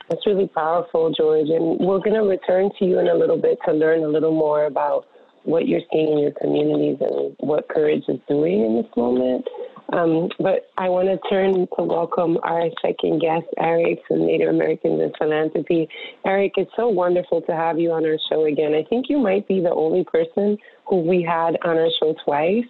That's 0.09 0.27
really 0.27 0.49
powerful, 0.49 1.13
George. 1.13 1.49
And 1.49 1.79
we're 1.79 1.99
going 1.99 2.15
to 2.15 2.23
return 2.23 2.71
to 2.79 2.85
you 2.85 2.99
in 2.99 3.09
a 3.09 3.15
little 3.15 3.37
bit 3.37 3.59
to 3.67 3.73
learn 3.73 4.03
a 4.03 4.09
little 4.09 4.33
more 4.33 4.65
about 4.65 5.07
what 5.45 5.69
you're 5.69 5.81
seeing 5.93 6.13
in 6.13 6.19
your 6.19 6.33
communities 6.33 6.99
and 7.01 7.35
what 7.39 7.69
CURYJ 7.69 8.09
is 8.09 8.21
doing 8.29 8.65
in 8.65 8.77
this 8.77 8.91
moment. 8.97 9.47
Um, 9.93 10.29
but 10.39 10.71
I 10.79 10.89
want 10.89 11.09
to 11.09 11.19
turn 11.29 11.67
to 11.77 11.83
welcome 11.83 12.39
our 12.45 12.69
second 12.81 13.21
guest, 13.21 13.47
Eric 13.59 13.99
from 14.07 14.27
Native 14.27 14.49
Americans 14.49 15.01
in 15.01 15.13
Philanthropy. 15.19 15.89
Eric, 16.25 16.53
it's 16.57 16.71
so 16.77 16.89
wonderful 16.89 17.43
to 17.43 17.53
have 17.53 17.79
you 17.79 17.91
on 17.91 18.05
our 18.05 18.19
show 18.29 18.45
again. 18.45 18.75
I 18.75 18.85
think 18.89 19.07
you 19.09 19.19
might 19.19 19.49
be 19.49 19.61
the 19.61 19.73
only 19.73 20.05
person 20.05 20.59
who 20.87 21.01
we 21.01 21.23
had 21.23 21.57
on 21.65 21.77
our 21.77 21.89
show 21.99 22.15
twice. 22.25 22.65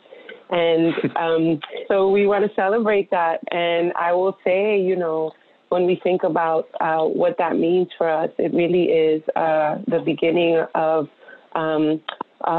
And 0.50 0.95
um, 1.16 1.61
so 1.88 2.11
we 2.11 2.26
want 2.26 2.45
to 2.49 2.54
celebrate 2.54 3.11
that. 3.11 3.40
And 3.50 3.92
I 3.95 4.12
will 4.12 4.37
say, 4.45 4.80
you 4.80 4.97
know, 4.97 5.33
when 5.69 5.87
we 5.87 6.00
think 6.02 6.25
about 6.25 6.69
uh, 6.80 7.04
what 7.04 7.37
that 7.38 7.57
means 7.57 7.88
for 7.97 8.11
us, 8.11 8.30
it 8.38 8.52
really 8.52 8.85
is 8.85 9.23
uh, 9.37 9.76
the 9.87 10.00
beginning 10.04 10.64
of 10.75 11.07
um, 11.54 12.00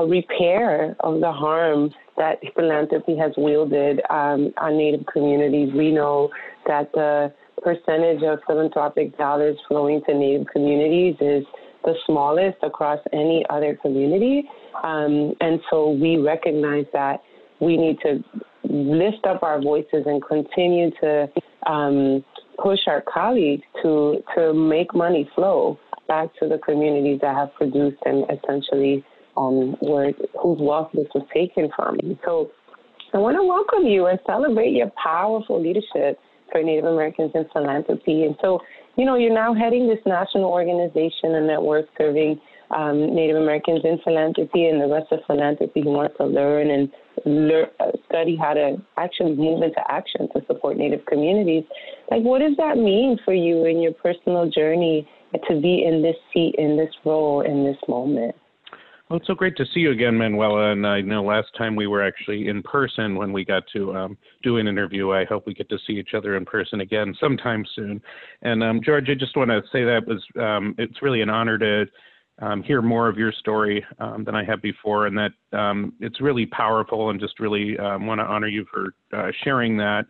repair 0.08 0.96
of 1.02 1.20
the 1.20 1.32
harm 1.32 1.92
that 2.18 2.40
philanthropy 2.56 3.18
has 3.18 3.32
wielded 3.38 4.00
um, 4.10 4.54
on 4.58 4.78
Native 4.78 5.06
communities. 5.12 5.74
We 5.76 5.92
know 5.92 6.30
that 6.68 6.92
the 6.94 7.34
percentage 7.62 8.24
of 8.24 8.40
philanthropic 8.48 9.18
dollars 9.18 9.58
flowing 9.68 10.02
to 10.08 10.14
Native 10.14 10.48
communities 10.48 11.16
is 11.20 11.44
the 11.84 11.96
smallest 12.06 12.58
across 12.64 13.00
any 13.12 13.44
other 13.50 13.78
community. 13.82 14.44
Um, 14.84 15.34
and 15.42 15.60
so 15.70 15.90
we 15.92 16.18
recognize 16.18 16.86
that 16.94 17.22
we 17.62 17.78
need 17.78 17.98
to 18.02 18.24
lift 18.64 19.26
up 19.26 19.44
our 19.44 19.62
voices 19.62 20.04
and 20.06 20.22
continue 20.26 20.92
to 21.00 21.28
um, 21.68 22.24
push 22.62 22.80
our 22.88 23.02
colleagues 23.02 23.64
to, 23.82 24.22
to 24.36 24.54
make 24.54 24.94
money 24.94 25.30
flow 25.36 25.80
back 26.08 26.30
to 26.40 26.50
the 26.50 26.58
communities 26.58 27.20
that 27.22 27.36
have 27.36 27.54
produced 27.54 27.98
and 28.06 28.26
essentially 28.26 29.06
um, 29.38 29.76
where 29.80 30.12
whose 30.42 30.60
wealth 30.60 30.90
this 30.94 31.08
was 31.16 31.26
taken 31.34 31.70
from. 31.76 31.98
So 32.26 32.52
I 33.14 33.18
want 33.18 33.38
to 33.38 33.44
welcome 33.44 33.88
you 33.88 34.08
and 34.08 34.20
celebrate 34.26 34.72
your 34.72 34.92
powerful 35.02 35.62
leadership 35.62 36.20
for 36.52 36.62
Native 36.62 36.86
Americans 36.86 37.32
in 37.34 37.46
philanthropy. 37.54 38.24
And 38.24 38.36
so, 38.42 38.60
you 38.98 39.06
know, 39.06 39.16
you're 39.16 39.34
now 39.34 39.54
heading 39.54 39.88
this 39.88 40.00
national 40.06 40.46
organization 40.46 41.36
and 41.36 41.48
network 41.48 41.88
serving 41.98 42.40
um, 42.74 43.16
Native 43.16 43.38
Americans 43.38 43.82
in 43.84 44.00
philanthropy 44.04 44.68
and 44.68 44.82
the 44.82 44.88
rest 44.88 45.12
of 45.12 45.20
philanthropy 45.28 45.82
who 45.82 45.92
want 45.92 46.16
to 46.18 46.26
learn 46.26 46.70
and 46.70 46.92
learn, 47.26 47.68
uh, 47.80 47.92
study 48.08 48.36
how 48.36 48.54
to 48.54 48.78
actually 48.98 49.36
move 49.36 49.62
into 49.62 49.82
action 49.90 50.28
to 50.36 50.42
support 50.48 50.78
Native 50.78 51.06
communities. 51.06 51.64
Like, 52.10 52.24
what 52.24 52.40
does 52.40 52.56
that 52.58 52.78
mean 52.78 53.18
for 53.24 53.34
you 53.34 53.66
in 53.66 53.82
your 53.82 53.94
personal 53.94 54.50
journey 54.50 55.08
to 55.50 55.62
be 55.62 55.84
in 55.86 56.02
this 56.02 56.16
seat, 56.34 56.56
in 56.58 56.78
this 56.78 56.94
role, 57.06 57.42
in 57.42 57.66
this 57.66 57.78
moment? 57.88 58.36
Well, 59.12 59.18
it's 59.18 59.28
so 59.28 59.36
great 59.36 59.58
to 59.58 59.66
see 59.74 59.82
you 59.82 59.92
again, 59.92 60.18
Manuela. 60.18 60.72
And 60.72 60.88
I 60.88 61.02
know 61.02 61.22
last 61.22 61.50
time 61.58 61.76
we 61.76 61.86
were 61.86 62.02
actually 62.02 62.48
in 62.48 62.64
person 62.64 63.16
when 63.16 63.34
we 63.34 63.44
got 63.44 63.64
to 63.74 63.94
um, 63.94 64.18
do 64.42 64.56
an 64.56 64.70
interview. 64.70 65.12
I 65.12 65.26
hope 65.26 65.46
we 65.46 65.54
get 65.54 65.68
to 65.68 65.78
see 65.86 65.94
each 65.94 66.14
other 66.16 66.38
in 66.38 66.46
person 66.46 66.80
again 66.80 67.14
sometime 67.20 67.66
soon. 67.76 68.02
And 68.42 68.64
um, 68.64 68.80
George, 68.82 69.10
I 69.10 69.16
just 69.16 69.36
want 69.36 69.50
to 69.50 69.64
say 69.70 69.84
that 69.84 70.08
was 70.08 70.24
um, 70.40 70.76
it's 70.78 71.02
really 71.02 71.20
an 71.20 71.30
honor 71.30 71.58
to 71.58 71.88
um, 72.42 72.64
hear 72.64 72.82
more 72.82 73.08
of 73.08 73.18
your 73.18 73.32
story 73.32 73.86
um, 74.00 74.24
than 74.24 74.36
I 74.36 74.44
have 74.44 74.62
before, 74.62 75.08
and 75.08 75.18
that 75.18 75.58
um, 75.58 75.94
it's 76.00 76.20
really 76.22 76.46
powerful. 76.48 77.10
And 77.10 77.20
just 77.20 77.40
really 77.40 77.78
want 77.78 78.20
to 78.20 78.26
honor 78.26 78.48
you 78.48 78.66
for 78.72 78.94
uh, 79.14 79.32
sharing 79.44 79.78
that. 79.78 80.06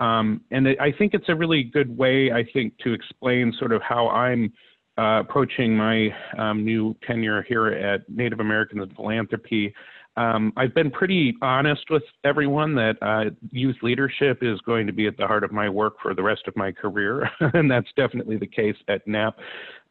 and 0.00 0.68
I 0.80 0.92
think 0.98 1.14
it's 1.14 1.28
a 1.28 1.34
really 1.34 1.62
good 1.62 1.96
way, 1.96 2.32
I 2.32 2.44
think, 2.52 2.76
to 2.78 2.92
explain 2.92 3.52
sort 3.58 3.72
of 3.72 3.82
how 3.82 4.08
I'm 4.08 4.52
uh, 4.96 5.20
approaching 5.20 5.76
my 5.76 6.08
um, 6.38 6.64
new 6.64 6.94
tenure 7.06 7.42
here 7.42 7.66
at 7.66 8.08
Native 8.08 8.40
Americans 8.40 8.82
in 8.88 8.94
Philanthropy, 8.94 9.74
um, 10.16 10.52
I've 10.56 10.74
been 10.74 10.90
pretty 10.90 11.34
honest 11.42 11.90
with 11.90 12.04
everyone 12.24 12.74
that 12.76 12.94
uh, 13.02 13.30
youth 13.50 13.76
leadership 13.82 14.38
is 14.42 14.60
going 14.60 14.86
to 14.86 14.92
be 14.92 15.08
at 15.08 15.16
the 15.16 15.26
heart 15.26 15.42
of 15.42 15.50
my 15.50 15.68
work 15.68 15.94
for 16.00 16.14
the 16.14 16.22
rest 16.22 16.42
of 16.46 16.56
my 16.56 16.70
career, 16.70 17.28
and 17.40 17.68
that's 17.70 17.88
definitely 17.96 18.36
the 18.36 18.46
case 18.46 18.76
at 18.88 19.06
NAP. 19.06 19.36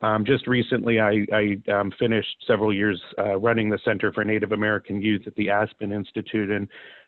Um, 0.01 0.25
just 0.25 0.47
recently, 0.47 0.99
I, 0.99 1.25
I 1.33 1.71
um, 1.71 1.91
finished 1.99 2.35
several 2.47 2.73
years 2.73 3.01
uh, 3.17 3.37
running 3.37 3.69
the 3.69 3.79
Center 3.83 4.13
for 4.13 4.23
Native 4.23 4.53
American 4.53 5.01
Youth 5.01 5.23
at 5.27 5.35
the 5.35 5.49
Aspen 5.49 5.91
Institute, 5.91 6.49
and 6.49 6.67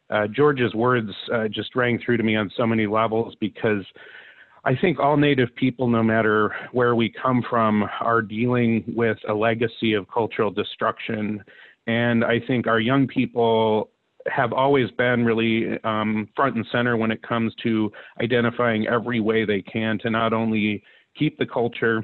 uh, 0.10 0.28
George's 0.28 0.74
words 0.74 1.12
uh, 1.34 1.48
just 1.48 1.76
rang 1.76 2.00
through 2.06 2.18
to 2.18 2.24
me 2.24 2.36
on 2.36 2.52
so 2.56 2.68
many 2.68 2.86
levels 2.86 3.34
because 3.40 3.84
I 4.66 4.76
think 4.76 5.00
all 5.00 5.16
Native 5.16 5.56
people, 5.56 5.88
no 5.88 6.04
matter 6.04 6.54
where 6.72 6.96
we 6.96 7.14
come 7.22 7.44
from, 7.50 7.86
are 8.02 8.22
dealing 8.22 8.84
with 8.96 9.18
a 9.30 9.34
legacy 9.34 9.94
of 9.94 10.08
cultural 10.12 10.52
destruction. 10.52 11.44
And 11.88 12.24
I 12.24 12.40
think 12.48 12.68
our 12.68 12.80
young 12.80 13.08
people 13.08 13.90
have 14.28 14.54
always 14.54 14.90
been 14.92 15.24
really 15.24 15.80
um, 15.84 16.28
front 16.36 16.56
and 16.56 16.66
center 16.72 16.98
when 16.98 17.12
it 17.12 17.22
comes 17.22 17.54
to 17.64 17.92
identifying 18.22 18.88
every 18.88 19.20
way 19.20 19.46
they 19.46 19.62
can 19.62 20.00
to 20.00 20.10
not 20.10 20.34
only 20.34 20.84
keep 21.18 21.38
the 21.38 21.46
culture, 21.46 22.04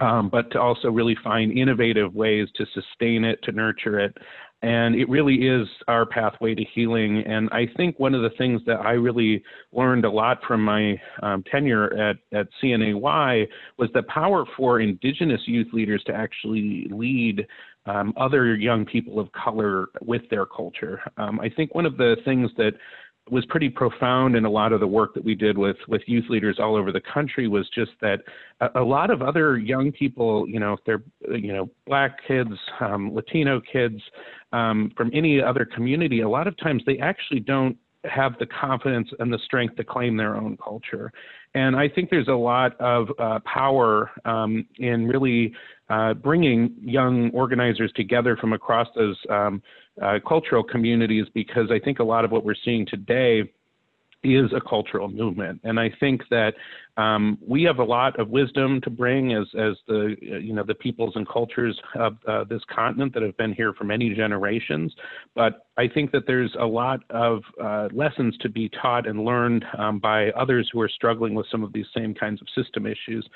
um, 0.00 0.28
but 0.28 0.50
to 0.50 0.60
also 0.60 0.88
really 0.90 1.16
find 1.22 1.56
innovative 1.56 2.14
ways 2.14 2.48
to 2.56 2.66
sustain 2.74 3.24
it, 3.24 3.40
to 3.44 3.52
nurture 3.52 4.00
it. 4.00 4.16
And 4.62 4.94
it 4.94 5.08
really 5.10 5.46
is 5.46 5.68
our 5.88 6.06
pathway 6.06 6.54
to 6.54 6.64
healing. 6.74 7.22
And 7.26 7.50
I 7.52 7.68
think 7.76 8.00
one 8.00 8.14
of 8.14 8.22
the 8.22 8.36
things 8.38 8.62
that 8.66 8.80
I 8.80 8.92
really 8.92 9.42
learned 9.72 10.06
a 10.06 10.10
lot 10.10 10.38
from 10.48 10.64
my 10.64 10.98
um, 11.22 11.44
tenure 11.50 11.92
at, 11.94 12.16
at 12.32 12.48
CNAY 12.62 13.46
was 13.76 13.90
the 13.92 14.02
power 14.04 14.44
for 14.56 14.80
Indigenous 14.80 15.42
youth 15.46 15.68
leaders 15.72 16.02
to 16.06 16.14
actually 16.14 16.88
lead 16.90 17.46
um, 17.86 18.12
other 18.16 18.54
young 18.56 18.84
people 18.84 19.18
of 19.18 19.30
color 19.32 19.88
with 20.00 20.22
their 20.30 20.46
culture. 20.46 21.00
Um, 21.16 21.40
I 21.40 21.48
think 21.50 21.74
one 21.74 21.86
of 21.86 21.96
the 21.96 22.16
things 22.24 22.50
that 22.56 22.72
was 23.30 23.44
pretty 23.46 23.70
profound 23.70 24.36
in 24.36 24.44
a 24.44 24.50
lot 24.50 24.72
of 24.72 24.80
the 24.80 24.86
work 24.86 25.14
that 25.14 25.24
we 25.24 25.34
did 25.34 25.56
with 25.56 25.76
with 25.88 26.02
youth 26.06 26.26
leaders 26.28 26.58
all 26.60 26.76
over 26.76 26.92
the 26.92 27.00
country 27.00 27.48
was 27.48 27.68
just 27.74 27.92
that 28.00 28.18
a, 28.60 28.80
a 28.80 28.84
lot 28.84 29.10
of 29.10 29.22
other 29.22 29.56
young 29.56 29.90
people, 29.92 30.46
you 30.48 30.60
know, 30.60 30.74
if 30.74 30.80
they're 30.84 31.02
you 31.36 31.52
know 31.52 31.70
black 31.86 32.18
kids, 32.26 32.50
um, 32.80 33.14
Latino 33.14 33.60
kids 33.60 34.00
um, 34.52 34.92
from 34.96 35.10
any 35.14 35.40
other 35.40 35.64
community, 35.64 36.20
a 36.20 36.28
lot 36.28 36.46
of 36.46 36.56
times 36.58 36.82
they 36.86 36.98
actually 36.98 37.40
don't 37.40 37.76
have 38.04 38.38
the 38.38 38.46
confidence 38.46 39.08
and 39.18 39.32
the 39.32 39.38
strength 39.44 39.76
to 39.76 39.84
claim 39.84 40.16
their 40.16 40.36
own 40.36 40.58
culture. 40.62 41.10
And 41.54 41.76
I 41.76 41.88
think 41.88 42.10
there's 42.10 42.28
a 42.28 42.32
lot 42.32 42.78
of 42.80 43.08
uh, 43.18 43.38
power 43.44 44.10
um, 44.24 44.66
in 44.78 45.06
really 45.06 45.54
uh, 45.88 46.14
bringing 46.14 46.74
young 46.80 47.30
organizers 47.30 47.92
together 47.92 48.36
from 48.36 48.52
across 48.52 48.88
those 48.96 49.16
um, 49.30 49.62
uh, 50.02 50.18
cultural 50.26 50.64
communities 50.64 51.26
because 51.34 51.70
I 51.70 51.78
think 51.78 52.00
a 52.00 52.04
lot 52.04 52.24
of 52.24 52.32
what 52.32 52.44
we're 52.44 52.56
seeing 52.64 52.86
today 52.86 53.52
is 54.24 54.52
a 54.52 54.60
cultural 54.60 55.08
movement, 55.08 55.60
and 55.64 55.78
I 55.78 55.90
think 56.00 56.22
that 56.30 56.54
um, 56.96 57.38
we 57.44 57.64
have 57.64 57.78
a 57.78 57.84
lot 57.84 58.18
of 58.20 58.28
wisdom 58.28 58.80
to 58.82 58.90
bring 58.90 59.32
as 59.32 59.46
as 59.58 59.76
the 59.88 60.16
you 60.20 60.52
know 60.52 60.62
the 60.62 60.74
peoples 60.74 61.12
and 61.16 61.28
cultures 61.28 61.78
of 61.96 62.16
uh, 62.26 62.44
this 62.44 62.62
continent 62.74 63.14
that 63.14 63.22
have 63.22 63.36
been 63.36 63.52
here 63.52 63.72
for 63.72 63.84
many 63.84 64.14
generations. 64.14 64.94
But 65.34 65.66
I 65.76 65.88
think 65.88 66.12
that 66.12 66.22
there's 66.26 66.54
a 66.58 66.66
lot 66.66 67.00
of 67.10 67.42
uh, 67.62 67.88
lessons 67.92 68.36
to 68.38 68.48
be 68.48 68.70
taught 68.80 69.08
and 69.08 69.24
learned 69.24 69.64
um, 69.76 69.98
by 69.98 70.30
others 70.30 70.70
who 70.72 70.80
are 70.80 70.88
struggling 70.88 71.34
with 71.34 71.46
some 71.50 71.64
of 71.64 71.72
these 71.72 71.86
same 71.96 72.14
kinds 72.14 72.40
of 72.40 72.46
system 72.54 72.86
issues. 72.86 73.28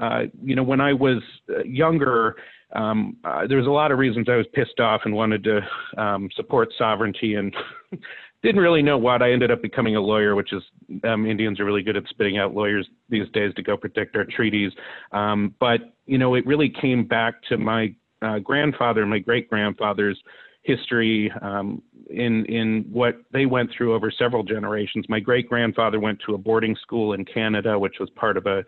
Uh, 0.00 0.22
you 0.42 0.54
know, 0.54 0.62
when 0.62 0.80
I 0.80 0.92
was 0.92 1.22
uh, 1.48 1.64
younger 1.64 2.36
um, 2.72 3.16
uh, 3.24 3.46
there 3.46 3.58
was 3.58 3.66
a 3.66 3.70
lot 3.70 3.92
of 3.92 3.98
reasons 3.98 4.28
I 4.28 4.36
was 4.36 4.46
pissed 4.52 4.80
off 4.80 5.02
and 5.04 5.14
wanted 5.14 5.44
to 5.44 5.60
um, 5.96 6.28
support 6.34 6.72
sovereignty 6.76 7.34
and 7.34 7.54
didn't 8.46 8.60
really 8.60 8.82
know 8.82 8.96
what. 8.96 9.22
I 9.22 9.32
ended 9.32 9.50
up 9.50 9.60
becoming 9.60 9.96
a 9.96 10.00
lawyer, 10.00 10.36
which 10.36 10.52
is 10.52 10.62
um, 11.02 11.26
Indians 11.26 11.58
are 11.58 11.64
really 11.64 11.82
good 11.82 11.96
at 11.96 12.04
spitting 12.08 12.38
out 12.38 12.54
lawyers 12.54 12.88
these 13.08 13.28
days 13.32 13.52
to 13.54 13.62
go 13.62 13.76
protect 13.76 14.14
our 14.14 14.24
treaties. 14.24 14.70
Um, 15.10 15.52
but 15.58 15.80
you 16.06 16.16
know, 16.16 16.36
it 16.36 16.46
really 16.46 16.68
came 16.68 17.04
back 17.04 17.42
to 17.48 17.58
my 17.58 17.92
uh, 18.22 18.38
grandfather, 18.38 19.04
my 19.04 19.18
great 19.18 19.50
grandfather's 19.50 20.16
history 20.62 21.32
um, 21.42 21.82
in 22.08 22.44
in 22.46 22.86
what 22.92 23.16
they 23.32 23.46
went 23.46 23.68
through 23.76 23.94
over 23.94 24.12
several 24.16 24.44
generations. 24.44 25.04
My 25.08 25.18
great 25.18 25.48
grandfather 25.48 25.98
went 25.98 26.20
to 26.26 26.34
a 26.34 26.38
boarding 26.38 26.76
school 26.80 27.14
in 27.14 27.24
Canada, 27.24 27.76
which 27.76 27.96
was 27.98 28.08
part 28.10 28.36
of 28.36 28.46
a, 28.46 28.64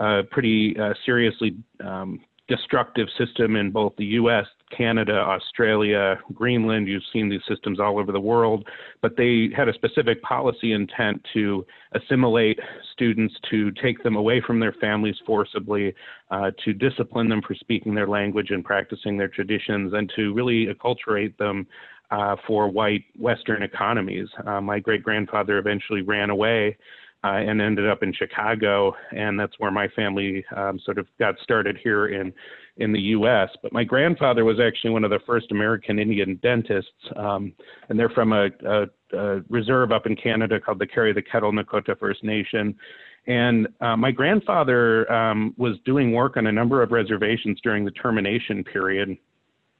a 0.00 0.24
pretty 0.24 0.76
uh, 0.76 0.92
seriously 1.06 1.56
um, 1.84 2.20
destructive 2.48 3.06
system 3.16 3.54
in 3.54 3.70
both 3.70 3.94
the 3.96 4.06
US, 4.06 4.46
Canada, 4.76 5.14
Australia, 5.14 6.18
Greenland. 6.32 6.88
You've 6.88 7.02
seen 7.12 7.28
these 7.28 7.42
systems 7.48 7.80
all 7.80 7.98
over 7.98 8.12
the 8.12 8.20
world, 8.20 8.66
but 9.02 9.16
they 9.16 9.50
had 9.56 9.68
a 9.68 9.74
specific 9.74 10.22
policy 10.22 10.72
intent 10.72 11.24
to 11.34 11.66
assimilate 11.92 12.58
students, 12.92 13.34
to 13.50 13.70
take 13.72 14.02
them 14.02 14.16
away 14.16 14.40
from 14.46 14.60
their 14.60 14.72
families 14.80 15.16
forcibly, 15.26 15.94
uh, 16.30 16.50
to 16.64 16.72
discipline 16.72 17.28
them 17.28 17.42
for 17.46 17.54
speaking 17.54 17.94
their 17.94 18.08
language 18.08 18.50
and 18.50 18.64
practicing 18.64 19.16
their 19.16 19.28
traditions, 19.28 19.92
and 19.94 20.12
to 20.16 20.32
really 20.34 20.66
acculturate 20.66 21.36
them 21.38 21.66
uh, 22.10 22.36
for 22.46 22.68
white 22.68 23.04
Western 23.18 23.62
economies. 23.62 24.28
Uh, 24.46 24.60
my 24.60 24.78
great 24.78 25.02
grandfather 25.02 25.58
eventually 25.58 26.02
ran 26.02 26.30
away 26.30 26.76
uh, 27.24 27.38
and 27.38 27.60
ended 27.60 27.88
up 27.88 28.02
in 28.02 28.12
Chicago, 28.12 28.94
and 29.12 29.40
that's 29.40 29.54
where 29.58 29.70
my 29.70 29.88
family 29.88 30.44
um, 30.54 30.78
sort 30.84 30.98
of 30.98 31.06
got 31.18 31.34
started 31.42 31.78
here 31.82 32.08
in 32.08 32.32
in 32.76 32.92
the 32.92 33.00
U.S. 33.00 33.48
But 33.62 33.72
my 33.72 33.84
grandfather 33.84 34.44
was 34.44 34.58
actually 34.60 34.90
one 34.90 35.04
of 35.04 35.10
the 35.10 35.20
first 35.24 35.50
American 35.52 35.98
Indian 35.98 36.38
dentists, 36.42 36.90
um, 37.16 37.52
and 37.88 37.98
they're 37.98 38.10
from 38.10 38.32
a, 38.32 38.48
a, 38.66 39.16
a, 39.16 39.40
reserve 39.48 39.92
up 39.92 40.06
in 40.06 40.16
Canada 40.16 40.60
called 40.60 40.80
the 40.80 40.86
Carry 40.86 41.12
the 41.12 41.22
Kettle 41.22 41.52
Nakota 41.52 41.98
First 41.98 42.24
Nation. 42.24 42.74
And 43.26 43.68
uh, 43.80 43.96
my 43.96 44.10
grandfather 44.10 45.10
um, 45.10 45.54
was 45.56 45.76
doing 45.84 46.12
work 46.12 46.36
on 46.36 46.48
a 46.48 46.52
number 46.52 46.82
of 46.82 46.90
reservations 46.90 47.58
during 47.62 47.84
the 47.84 47.92
termination 47.92 48.64
period, 48.64 49.16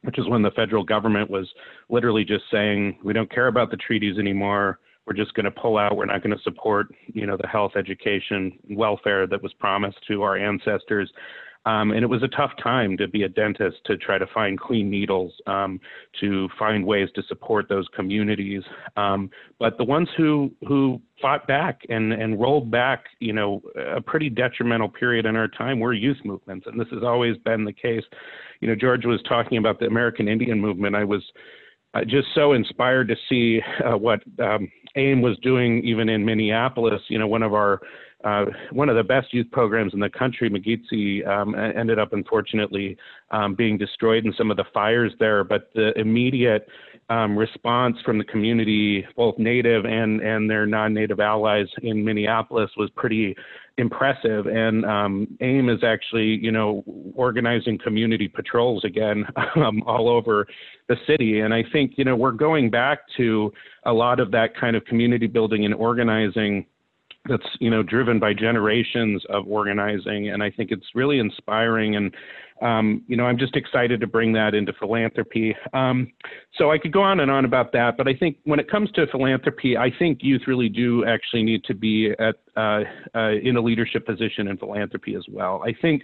which 0.03 0.19
is 0.19 0.29
when 0.29 0.43
the 0.43 0.53
federal 0.53 0.85
government 0.85 1.29
was 1.29 1.53
literally 1.91 2.25
just 2.25 2.45
saying, 2.51 2.97
we 3.03 3.13
don't 3.13 3.31
care 3.31 3.49
about 3.49 3.73
the 3.73 3.77
treaties 3.77 4.19
anymore 4.19 4.79
we're 5.07 5.15
just 5.15 5.35
going 5.35 5.45
to 5.45 5.51
pull 5.51 5.77
out. 5.77 5.97
We're 5.97 6.07
not 6.07 6.23
going 6.23 6.37
to 6.37 6.43
support, 6.43 6.89
you 7.07 7.27
know, 7.27 7.37
the 7.37 7.47
health, 7.47 7.73
education, 7.77 8.59
welfare 8.71 9.27
that 9.27 9.43
was 9.43 9.53
promised 9.55 9.99
to 10.09 10.23
our 10.23 10.37
ancestors. 10.37 11.11
Um, 11.67 11.93
and 11.93 12.03
it 12.03 12.07
was 12.09 12.23
a 12.23 12.29
tough 12.29 12.51
time 12.63 12.97
to 12.99 13.09
be 13.09 13.23
a 13.23 13.29
dentist 13.29 13.79
to 13.87 13.97
try 13.97 14.19
to 14.19 14.27
find 14.35 14.61
clean 14.61 14.91
needles, 14.91 15.33
um, 15.47 15.81
to 16.21 16.49
find 16.59 16.85
ways 16.85 17.09
to 17.15 17.23
support 17.23 17.71
those 17.71 17.87
communities. 17.97 18.63
Um, 18.97 19.31
but 19.59 19.79
the 19.79 19.85
ones 19.85 20.09
who 20.17 20.51
who 20.69 21.01
fought 21.23 21.47
back 21.47 21.81
and 21.89 22.13
and 22.13 22.39
rolled 22.39 22.71
back, 22.71 23.05
you 23.19 23.33
know, 23.33 23.63
a 23.97 24.01
pretty 24.01 24.29
detrimental 24.29 24.91
period 24.91 25.25
in 25.25 25.37
our 25.37 25.49
time 25.49 25.81
were 25.81 25.95
youth 25.95 26.19
movements, 26.23 26.67
and 26.67 26.79
this 26.79 26.89
has 26.91 27.03
always 27.03 27.39
been 27.39 27.65
the 27.65 27.73
case. 27.73 28.05
You 28.61 28.69
know, 28.69 28.75
George 28.75 29.07
was 29.07 29.23
talking 29.27 29.57
about 29.57 29.79
the 29.81 29.87
American 29.87 30.29
Indian 30.29 30.61
movement. 30.61 30.95
I 30.95 31.05
was 31.05 31.23
just 32.03 32.29
so 32.35 32.53
inspired 32.53 33.09
to 33.09 33.17
see 33.29 33.61
uh, 33.85 33.97
what 33.97 34.21
um, 34.41 34.71
AIM 34.97 35.23
was 35.23 35.39
doing 35.43 35.83
even 35.85 36.09
in 36.09 36.25
Minneapolis. 36.25 37.01
You 37.09 37.19
know, 37.19 37.27
one 37.27 37.43
of 37.43 37.55
our 37.55 37.81
uh, 38.25 38.47
one 38.73 38.89
of 38.89 38.97
the 38.97 39.05
best 39.05 39.35
youth 39.35 39.47
programs 39.53 39.93
in 39.93 40.01
the 40.01 40.09
country, 40.09 40.49
MIGIZI, 40.49 41.27
um, 41.29 41.55
ended 41.55 41.99
up 41.99 42.15
unfortunately 42.15 42.97
um, 43.31 43.55
being 43.55 43.77
destroyed 43.77 44.25
in 44.25 44.33
some 44.39 44.51
of 44.51 44.57
the 44.57 44.65
fires 44.73 45.13
there. 45.21 45.45
But 45.45 45.71
the 45.75 45.93
immediate 45.99 46.67
um, 47.11 47.37
response 47.37 47.97
from 48.05 48.19
the 48.19 48.25
community, 48.25 49.07
both 49.17 49.39
native 49.39 49.85
and 49.85 50.21
and 50.21 50.49
their 50.49 50.67
non-native 50.67 51.21
allies 51.21 51.67
in 51.83 52.05
Minneapolis, 52.05 52.71
was 52.77 52.91
pretty 52.97 53.37
impressive. 53.77 54.47
And 54.47 54.85
um, 54.85 55.37
AIM 55.41 55.69
is 55.69 55.83
actually, 55.83 56.39
you 56.43 56.53
know, 56.53 56.85
organizing 57.15 57.79
community 57.79 58.29
patrols 58.29 58.85
again 58.85 59.25
um, 59.57 59.83
all 59.87 60.09
over 60.09 60.47
the 60.89 60.97
city. 61.07 61.41
And 61.41 61.53
I 61.53 61.65
think, 61.73 61.95
you 61.97 62.05
know, 62.05 62.17
we're 62.17 62.33
going 62.33 62.71
back 62.71 63.01
to 63.17 63.53
a 63.85 63.93
lot 63.93 64.21
of 64.21 64.31
that 64.31 64.57
kind 64.59 64.77
of 64.77 64.85
community 64.85 65.27
building 65.27 65.65
and 65.65 65.75
organizing 65.75 66.67
that's 67.27 67.47
you 67.59 67.71
know 67.71 67.83
driven 67.83 68.19
by 68.19 68.35
generations 68.35 69.23
of 69.31 69.47
organizing 69.47 70.29
and 70.29 70.43
i 70.43 70.51
think 70.51 70.71
it's 70.71 70.85
really 70.95 71.19
inspiring 71.19 71.97
and 71.97 72.15
um, 72.65 73.03
you 73.07 73.17
know 73.17 73.25
i'm 73.25 73.39
just 73.39 73.55
excited 73.57 74.01
to 74.01 74.07
bring 74.07 74.33
that 74.33 74.55
into 74.55 74.73
philanthropy 74.73 75.55
um, 75.73 76.11
so 76.59 76.71
i 76.71 76.79
could 76.79 76.93
go 76.93 77.03
on 77.03 77.21
and 77.21 77.31
on 77.31 77.45
about 77.45 77.73
that 77.73 77.97
but 77.97 78.09
i 78.09 78.15
think 78.15 78.37
when 78.45 78.59
it 78.59 78.71
comes 78.71 78.91
to 78.93 79.07
philanthropy 79.09 79.77
i 79.77 79.91
think 79.99 80.19
youth 80.23 80.43
really 80.47 80.69
do 80.69 81.05
actually 81.05 81.43
need 81.43 81.63
to 81.65 81.75
be 81.75 82.13
at 82.19 82.37
uh, 82.57 82.81
uh, 83.15 83.31
in 83.43 83.57
a 83.57 83.61
leadership 83.61 84.07
position 84.07 84.49
in 84.49 84.57
philanthropy 84.57 85.15
as 85.15 85.25
well 85.31 85.63
i 85.65 85.73
think 85.81 86.03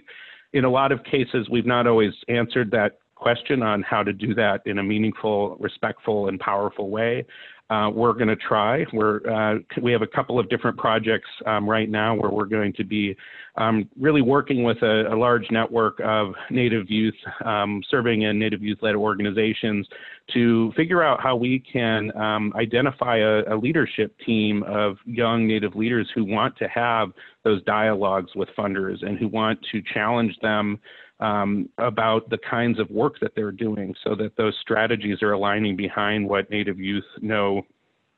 in 0.53 0.65
a 0.65 0.69
lot 0.69 0.91
of 0.91 1.03
cases 1.03 1.49
we've 1.49 1.65
not 1.65 1.87
always 1.87 2.13
answered 2.29 2.71
that 2.71 2.97
question 3.21 3.61
on 3.61 3.83
how 3.83 4.01
to 4.01 4.11
do 4.11 4.33
that 4.33 4.61
in 4.65 4.79
a 4.79 4.83
meaningful, 4.83 5.55
respectful, 5.59 6.27
and 6.27 6.39
powerful 6.39 6.89
way. 6.89 7.23
Uh, 7.71 7.89
we're 7.89 8.11
going 8.11 8.27
to 8.27 8.35
try. 8.35 8.83
We're, 8.91 9.21
uh, 9.31 9.59
we 9.81 9.93
have 9.93 10.01
a 10.01 10.07
couple 10.07 10.37
of 10.37 10.49
different 10.49 10.77
projects 10.77 11.29
um, 11.45 11.69
right 11.69 11.89
now 11.89 12.13
where 12.13 12.29
we're 12.29 12.43
going 12.43 12.73
to 12.73 12.83
be 12.83 13.15
um, 13.55 13.89
really 13.97 14.21
working 14.21 14.63
with 14.63 14.81
a, 14.81 15.13
a, 15.13 15.15
large 15.15 15.45
network 15.51 15.99
of 16.03 16.33
Native 16.49 16.89
youth, 16.89 17.15
um, 17.45 17.81
serving 17.89 18.23
in 18.23 18.37
Native 18.37 18.61
youth 18.61 18.79
led 18.81 18.95
organizations 18.95 19.87
to 20.33 20.73
figure 20.75 21.01
out 21.01 21.21
how 21.21 21.37
we 21.37 21.59
can 21.59 22.15
um, 22.17 22.51
identify 22.57 23.17
a, 23.17 23.53
a, 23.53 23.55
leadership 23.55 24.15
team 24.25 24.63
of 24.63 24.97
young 25.05 25.47
Native 25.47 25.75
leaders 25.75 26.09
who 26.13 26.25
want 26.25 26.57
to 26.57 26.67
have 26.67 27.11
those 27.45 27.63
dialogues 27.63 28.31
with 28.35 28.49
funders 28.57 29.05
and 29.05 29.17
who 29.17 29.29
want 29.29 29.59
to 29.71 29.81
challenge 29.93 30.37
them 30.41 30.77
um, 31.21 31.69
about 31.77 32.29
the 32.29 32.37
kinds 32.37 32.79
of 32.79 32.89
work 32.89 33.19
that 33.21 33.33
they're 33.35 33.51
doing 33.51 33.93
so 34.03 34.15
that 34.15 34.35
those 34.37 34.57
strategies 34.61 35.21
are 35.21 35.33
aligning 35.33 35.75
behind 35.75 36.27
what 36.27 36.49
Native 36.49 36.79
youth 36.79 37.05
know 37.21 37.61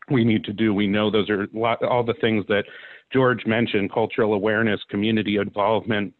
we 0.09 0.23
need 0.23 0.43
to 0.45 0.53
do. 0.53 0.73
We 0.73 0.87
know 0.87 1.11
those 1.11 1.29
are 1.29 1.47
all 1.87 2.03
the 2.03 2.15
things 2.19 2.45
that 2.47 2.63
George 3.11 3.45
mentioned 3.45 3.91
cultural 3.93 4.33
awareness, 4.33 4.79
community 4.89 5.37
involvement, 5.37 6.13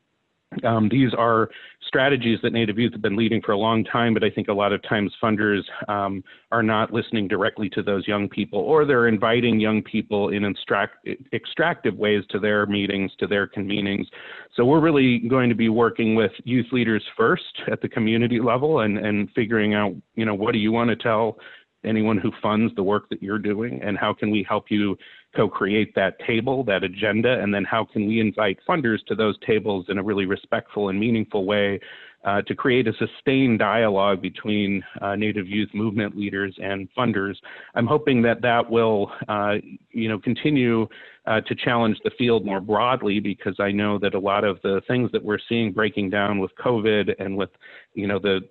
um, 0.64 0.90
these 0.90 1.14
are 1.18 1.50
strategies 1.88 2.40
that 2.42 2.54
Native 2.54 2.80
youth 2.80 2.94
have 2.94 3.02
been 3.02 3.16
leading 3.16 3.42
for 3.42 3.52
a 3.52 3.58
long 3.58 3.84
time, 3.84 4.14
but 4.14 4.24
I 4.24 4.30
think 4.30 4.48
a 4.48 4.54
lot 4.54 4.74
of 4.74 4.82
times 4.84 5.14
funders 5.22 5.62
um, 5.88 6.24
are 6.52 6.64
not 6.64 6.92
listening 6.92 7.28
directly 7.28 7.70
to 7.70 7.84
those 7.84 8.08
young 8.08 8.28
people, 8.28 8.60
or 8.60 8.86
they're 8.86 9.08
inviting 9.08 9.60
young 9.60 9.82
people 9.84 10.30
in 10.30 10.44
extract, 10.46 11.08
extractive 11.34 11.96
ways 11.96 12.24
to 12.30 12.40
their 12.40 12.66
meetings, 12.66 13.12
to 13.20 13.28
their 13.28 13.48
convenings. 13.48 14.06
So 14.56 14.66
we're 14.66 14.82
really 14.82 15.20
going 15.20 15.50
to 15.50 15.56
be 15.56 15.70
working 15.70 16.16
with 16.16 16.32
youth 16.44 16.68
leaders 16.72 17.04
first 17.16 17.62
at 17.72 17.82
the 17.82 17.90
community 17.90 18.40
level 18.40 18.80
and, 18.80 18.98
and 18.98 19.30
figuring 19.36 19.74
out, 19.74 19.94
you 20.16 20.26
know, 20.26 20.34
what 20.34 20.54
do 20.54 20.60
you 20.60 20.72
want 20.72 20.90
to 20.90 20.96
tell 20.96 21.38
anyone 21.86 22.18
who 22.18 22.32
funds 22.42 22.74
the 22.76 22.84
work 22.84 23.10
that 23.10 23.22
you're 23.22 23.38
doing, 23.40 23.82
and 23.84 23.98
how 23.98 24.14
can 24.14 24.32
we 24.32 24.46
help 24.48 24.66
you 24.70 24.98
co-create 25.36 25.96
that 25.96 26.20
table, 26.26 26.64
that 26.66 26.84
agenda, 26.84 27.40
and 27.42 27.54
then 27.54 27.64
how 27.64 27.86
can 27.86 28.08
we 28.08 28.20
invite 28.20 28.60
funders 28.68 29.04
to 29.08 29.16
those 29.16 29.36
tables 29.46 29.86
in 29.90 29.98
a 29.98 30.04
really 30.04 30.26
respectful 30.26 30.90
and 30.90 31.00
meaningful 31.00 31.46
way 31.46 31.80
uh, 32.24 32.42
to 32.44 32.56
create 32.56 32.88
a 32.88 32.94
sustained 32.94 33.60
dialogue 33.60 34.22
between 34.22 34.84
uh, 35.02 35.16
Native 35.16 35.48
youth 35.48 35.70
movement 35.74 36.16
leaders 36.18 36.56
and 36.62 36.88
funders. 36.98 37.36
I'm 37.76 37.88
hoping 37.88 38.22
that 38.22 38.42
that 38.42 38.70
will, 38.70 39.12
uh, 39.28 39.56
you 39.92 40.08
know, 40.08 40.20
continue 40.20 40.88
uh, 41.26 41.40
to 41.42 41.56
challenge 41.56 41.98
the 42.04 42.12
field 42.18 42.46
more 42.46 42.60
broadly 42.60 43.20
because 43.20 43.56
I 43.60 43.72
know 43.72 43.98
that 44.00 44.14
a 44.14 44.20
lot 44.20 44.44
of 44.44 44.60
the 44.62 44.82
things 44.88 45.10
that 45.14 45.24
we're 45.24 45.40
seeing 45.48 45.72
breaking 45.72 46.10
down 46.10 46.40
with 46.40 46.52
COVID 46.64 47.14
and 47.20 47.38
with 47.38 47.50
you 47.94 48.08
know 48.08 48.20
the 48.20 48.42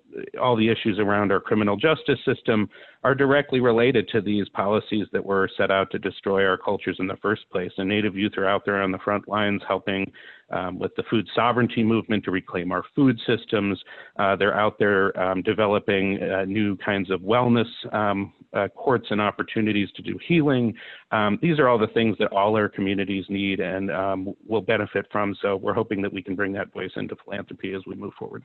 all 0.41 0.55
the 0.55 0.69
issues 0.69 0.97
around 0.99 1.31
our 1.31 1.39
criminal 1.39 1.75
justice 1.75 2.19
system 2.25 2.69
are 3.03 3.13
directly 3.13 3.59
related 3.59 4.07
to 4.09 4.21
these 4.21 4.47
policies 4.49 5.07
that 5.11 5.23
were 5.23 5.49
set 5.57 5.69
out 5.69 5.91
to 5.91 5.99
destroy 5.99 6.45
our 6.45 6.57
cultures 6.57 6.97
in 6.99 7.07
the 7.07 7.17
first 7.17 7.47
place. 7.51 7.71
And 7.77 7.89
Native 7.89 8.15
youth 8.15 8.33
are 8.37 8.47
out 8.47 8.63
there 8.65 8.81
on 8.81 8.91
the 8.91 8.99
front 8.99 9.27
lines 9.27 9.61
helping 9.67 10.11
um, 10.49 10.79
with 10.79 10.95
the 10.95 11.03
food 11.09 11.27
sovereignty 11.35 11.83
movement 11.83 12.23
to 12.25 12.31
reclaim 12.31 12.71
our 12.71 12.83
food 12.95 13.19
systems. 13.27 13.81
Uh, 14.17 14.35
they're 14.35 14.57
out 14.57 14.79
there 14.79 15.17
um, 15.19 15.41
developing 15.41 16.21
uh, 16.23 16.45
new 16.45 16.77
kinds 16.77 17.11
of 17.11 17.21
wellness 17.21 17.67
um, 17.93 18.33
uh, 18.53 18.67
courts 18.69 19.07
and 19.09 19.19
opportunities 19.19 19.89
to 19.95 20.01
do 20.01 20.17
healing. 20.27 20.73
Um, 21.13 21.37
these 21.43 21.59
are 21.59 21.67
all 21.67 21.77
the 21.77 21.93
things 21.93 22.17
that 22.17 22.31
all 22.31 22.55
our 22.55 22.67
communities 22.67 23.25
need 23.29 23.59
and 23.59 23.91
um, 23.91 24.33
will 24.47 24.61
benefit 24.61 25.05
from. 25.11 25.35
So 25.43 25.57
we're 25.57 25.75
hoping 25.75 26.01
that 26.01 26.11
we 26.11 26.23
can 26.23 26.35
bring 26.35 26.51
that 26.53 26.73
voice 26.73 26.89
into 26.95 27.15
philanthropy 27.23 27.73
as 27.73 27.83
we 27.85 27.93
move 27.93 28.13
forward. 28.17 28.43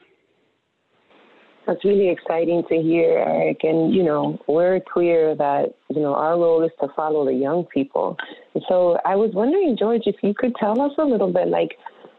That's 1.67 1.83
really 1.85 2.11
exciting 2.11 2.63
to 2.69 2.77
hear, 2.77 3.25
Eric. 3.27 3.59
And, 3.63 3.95
you 3.95 4.03
know, 4.03 4.39
we're 4.47 4.81
clear 4.81 5.35
that, 5.37 5.75
you 5.89 6.01
know, 6.01 6.15
our 6.15 6.39
role 6.39 6.63
is 6.63 6.71
to 6.81 6.89
follow 6.95 7.25
the 7.25 7.33
young 7.33 7.65
people. 7.65 8.17
So 8.69 8.99
I 9.05 9.17
was 9.17 9.31
wondering, 9.35 9.77
George, 9.79 10.03
if 10.05 10.17
you 10.23 10.35
could 10.35 10.55
tell 10.57 10.81
us 10.81 10.93
a 10.99 11.05
little 11.05 11.33
bit, 11.33 11.49
like, 11.49 11.71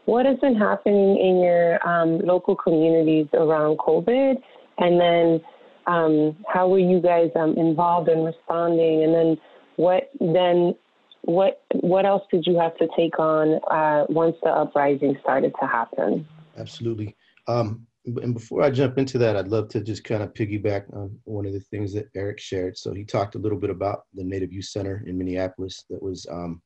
what 0.06 0.26
has 0.26 0.38
been 0.38 0.56
happening 0.56 1.18
in 1.18 1.40
your 1.40 1.88
um, 1.88 2.18
local 2.18 2.56
communities 2.56 3.26
around 3.34 3.78
COVID? 3.78 4.34
And 4.78 5.00
then 5.00 5.40
um, 5.86 6.36
how 6.52 6.68
were 6.68 6.78
you 6.78 7.00
guys 7.00 7.30
um, 7.36 7.56
involved 7.56 8.08
in 8.08 8.24
responding? 8.24 9.04
And 9.04 9.14
then 9.14 9.36
what 9.80 10.10
then 10.20 10.74
what 11.22 11.62
what 11.72 12.04
else 12.04 12.22
did 12.30 12.46
you 12.46 12.58
have 12.58 12.76
to 12.76 12.88
take 12.94 13.18
on 13.18 13.60
uh, 13.70 14.04
once 14.10 14.36
the 14.42 14.50
uprising 14.50 15.16
started 15.22 15.54
to 15.58 15.66
happen? 15.66 16.28
Absolutely. 16.58 17.16
Um, 17.46 17.86
and 18.04 18.34
before 18.34 18.62
I 18.62 18.70
jump 18.70 18.98
into 18.98 19.16
that, 19.18 19.36
I'd 19.36 19.48
love 19.48 19.68
to 19.68 19.80
just 19.80 20.04
kind 20.04 20.22
of 20.22 20.34
piggyback 20.34 20.84
on 20.94 21.18
one 21.24 21.46
of 21.46 21.52
the 21.54 21.60
things 21.60 21.94
that 21.94 22.08
Eric 22.14 22.38
shared. 22.38 22.76
So 22.76 22.92
he 22.92 23.04
talked 23.04 23.34
a 23.34 23.38
little 23.38 23.58
bit 23.58 23.70
about 23.70 24.04
the 24.14 24.24
Native 24.24 24.52
Youth 24.52 24.66
Center 24.66 25.02
in 25.06 25.16
Minneapolis 25.16 25.84
that 25.88 26.02
was 26.02 26.26
um, 26.30 26.60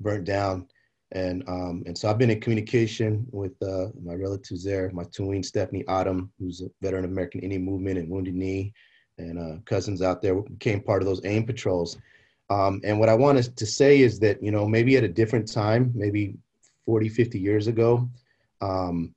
burnt 0.00 0.24
down. 0.24 0.68
And 1.12 1.42
um, 1.48 1.82
and 1.86 1.98
so 1.98 2.08
I've 2.08 2.18
been 2.18 2.30
in 2.30 2.40
communication 2.40 3.26
with 3.32 3.60
uh, 3.62 3.86
my 4.02 4.14
relatives 4.14 4.62
there, 4.64 4.90
my 4.92 5.04
twin 5.04 5.42
Stephanie 5.42 5.86
Autumn, 5.88 6.32
who's 6.38 6.60
a 6.60 6.70
veteran 6.80 7.04
of 7.04 7.10
American 7.10 7.40
Indian 7.40 7.64
Movement 7.64 7.98
and 7.98 8.08
Wounded 8.08 8.34
Knee, 8.34 8.72
and 9.18 9.38
uh, 9.38 9.60
cousins 9.64 10.02
out 10.02 10.22
there 10.22 10.34
became 10.42 10.80
part 10.80 11.02
of 11.02 11.06
those 11.06 11.24
AIM 11.24 11.46
patrols. 11.46 11.96
Um, 12.48 12.80
and 12.84 12.98
what 12.98 13.08
I 13.08 13.14
wanted 13.14 13.56
to 13.56 13.66
say 13.66 14.00
is 14.00 14.18
that, 14.20 14.42
you 14.42 14.50
know, 14.50 14.66
maybe 14.66 14.96
at 14.96 15.04
a 15.04 15.08
different 15.08 15.50
time, 15.50 15.92
maybe 15.94 16.36
40, 16.84 17.08
50 17.08 17.38
years 17.38 17.66
ago, 17.66 18.08
um, 18.60 19.14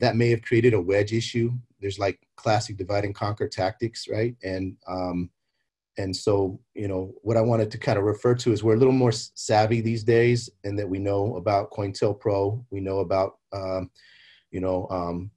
that 0.00 0.16
may 0.16 0.30
have 0.30 0.42
created 0.42 0.74
a 0.74 0.80
wedge 0.80 1.12
issue. 1.12 1.52
There's 1.80 1.98
like 1.98 2.18
classic 2.36 2.76
divide 2.76 3.04
and 3.04 3.14
conquer 3.14 3.48
tactics, 3.48 4.08
right? 4.08 4.34
And 4.42 4.76
um, 4.86 5.30
and 5.96 6.14
so 6.14 6.60
you 6.74 6.88
know 6.88 7.14
what 7.22 7.36
I 7.36 7.40
wanted 7.40 7.70
to 7.70 7.78
kind 7.78 7.98
of 7.98 8.04
refer 8.04 8.34
to 8.34 8.52
is 8.52 8.64
we're 8.64 8.74
a 8.74 8.78
little 8.78 8.92
more 8.92 9.12
savvy 9.12 9.80
these 9.80 10.02
days, 10.02 10.50
and 10.64 10.78
that 10.78 10.88
we 10.88 10.98
know 10.98 11.36
about 11.36 11.70
COINTELPRO, 11.70 12.64
we 12.70 12.80
know 12.80 12.98
about 12.98 13.38
um, 13.52 13.90
you 14.50 14.60
know 14.60 14.88
um, 14.90 15.30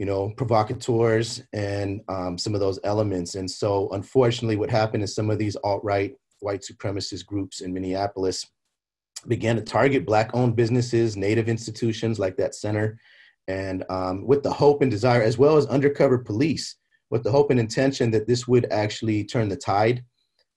you 0.00 0.06
know 0.06 0.30
provocateurs 0.30 1.42
and 1.52 2.00
um, 2.08 2.38
some 2.38 2.54
of 2.54 2.60
those 2.60 2.80
elements. 2.84 3.34
And 3.34 3.48
so 3.48 3.90
unfortunately, 3.90 4.56
what 4.56 4.70
happened 4.70 5.02
is 5.02 5.14
some 5.14 5.28
of 5.28 5.38
these 5.38 5.56
alt 5.56 5.84
right 5.84 6.14
white 6.38 6.62
supremacist 6.62 7.26
groups 7.26 7.60
in 7.60 7.74
Minneapolis 7.74 8.46
began 9.28 9.56
to 9.56 9.62
target 9.62 10.06
black 10.06 10.30
owned 10.32 10.56
businesses, 10.56 11.18
native 11.18 11.50
institutions 11.50 12.18
like 12.18 12.38
that 12.38 12.54
center, 12.54 12.98
and 13.46 13.84
um, 13.90 14.26
with 14.26 14.42
the 14.42 14.50
hope 14.50 14.80
and 14.80 14.90
desire, 14.90 15.20
as 15.20 15.36
well 15.36 15.58
as 15.58 15.66
undercover 15.66 16.16
police, 16.16 16.76
with 17.10 17.22
the 17.22 17.30
hope 17.30 17.50
and 17.50 17.60
intention 17.60 18.10
that 18.10 18.26
this 18.26 18.48
would 18.48 18.66
actually 18.72 19.22
turn 19.22 19.50
the 19.50 19.56
tide 19.56 20.02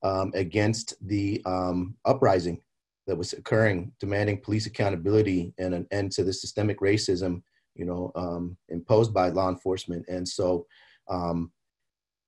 um, 0.03 0.31
against 0.35 0.93
the 1.05 1.41
um, 1.45 1.95
uprising 2.05 2.61
that 3.07 3.17
was 3.17 3.33
occurring, 3.33 3.91
demanding 3.99 4.39
police 4.39 4.67
accountability 4.67 5.53
and 5.57 5.73
an 5.73 5.85
end 5.91 6.13
to 6.13 6.23
the 6.23 6.31
systemic 6.31 6.79
racism, 6.79 7.41
you 7.75 7.85
know, 7.85 8.11
um, 8.15 8.57
imposed 8.69 9.13
by 9.13 9.29
law 9.29 9.49
enforcement. 9.49 10.05
And 10.07 10.27
so, 10.27 10.65
um, 11.09 11.51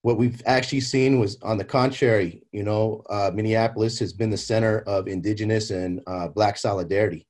what 0.01 0.19
we've 0.19 0.41
actually 0.45 0.81
seen 0.81 1.19
was 1.19 1.41
on 1.41 1.57
the 1.57 1.63
contrary, 1.63 2.43
you 2.51 2.61
know, 2.61 3.01
uh, 3.09 3.31
Minneapolis 3.33 3.97
has 3.97 4.13
been 4.13 4.29
the 4.29 4.37
center 4.37 4.81
of 4.81 5.07
indigenous 5.07 5.71
and 5.71 5.99
uh, 6.05 6.27
black 6.27 6.57
solidarity. 6.57 7.25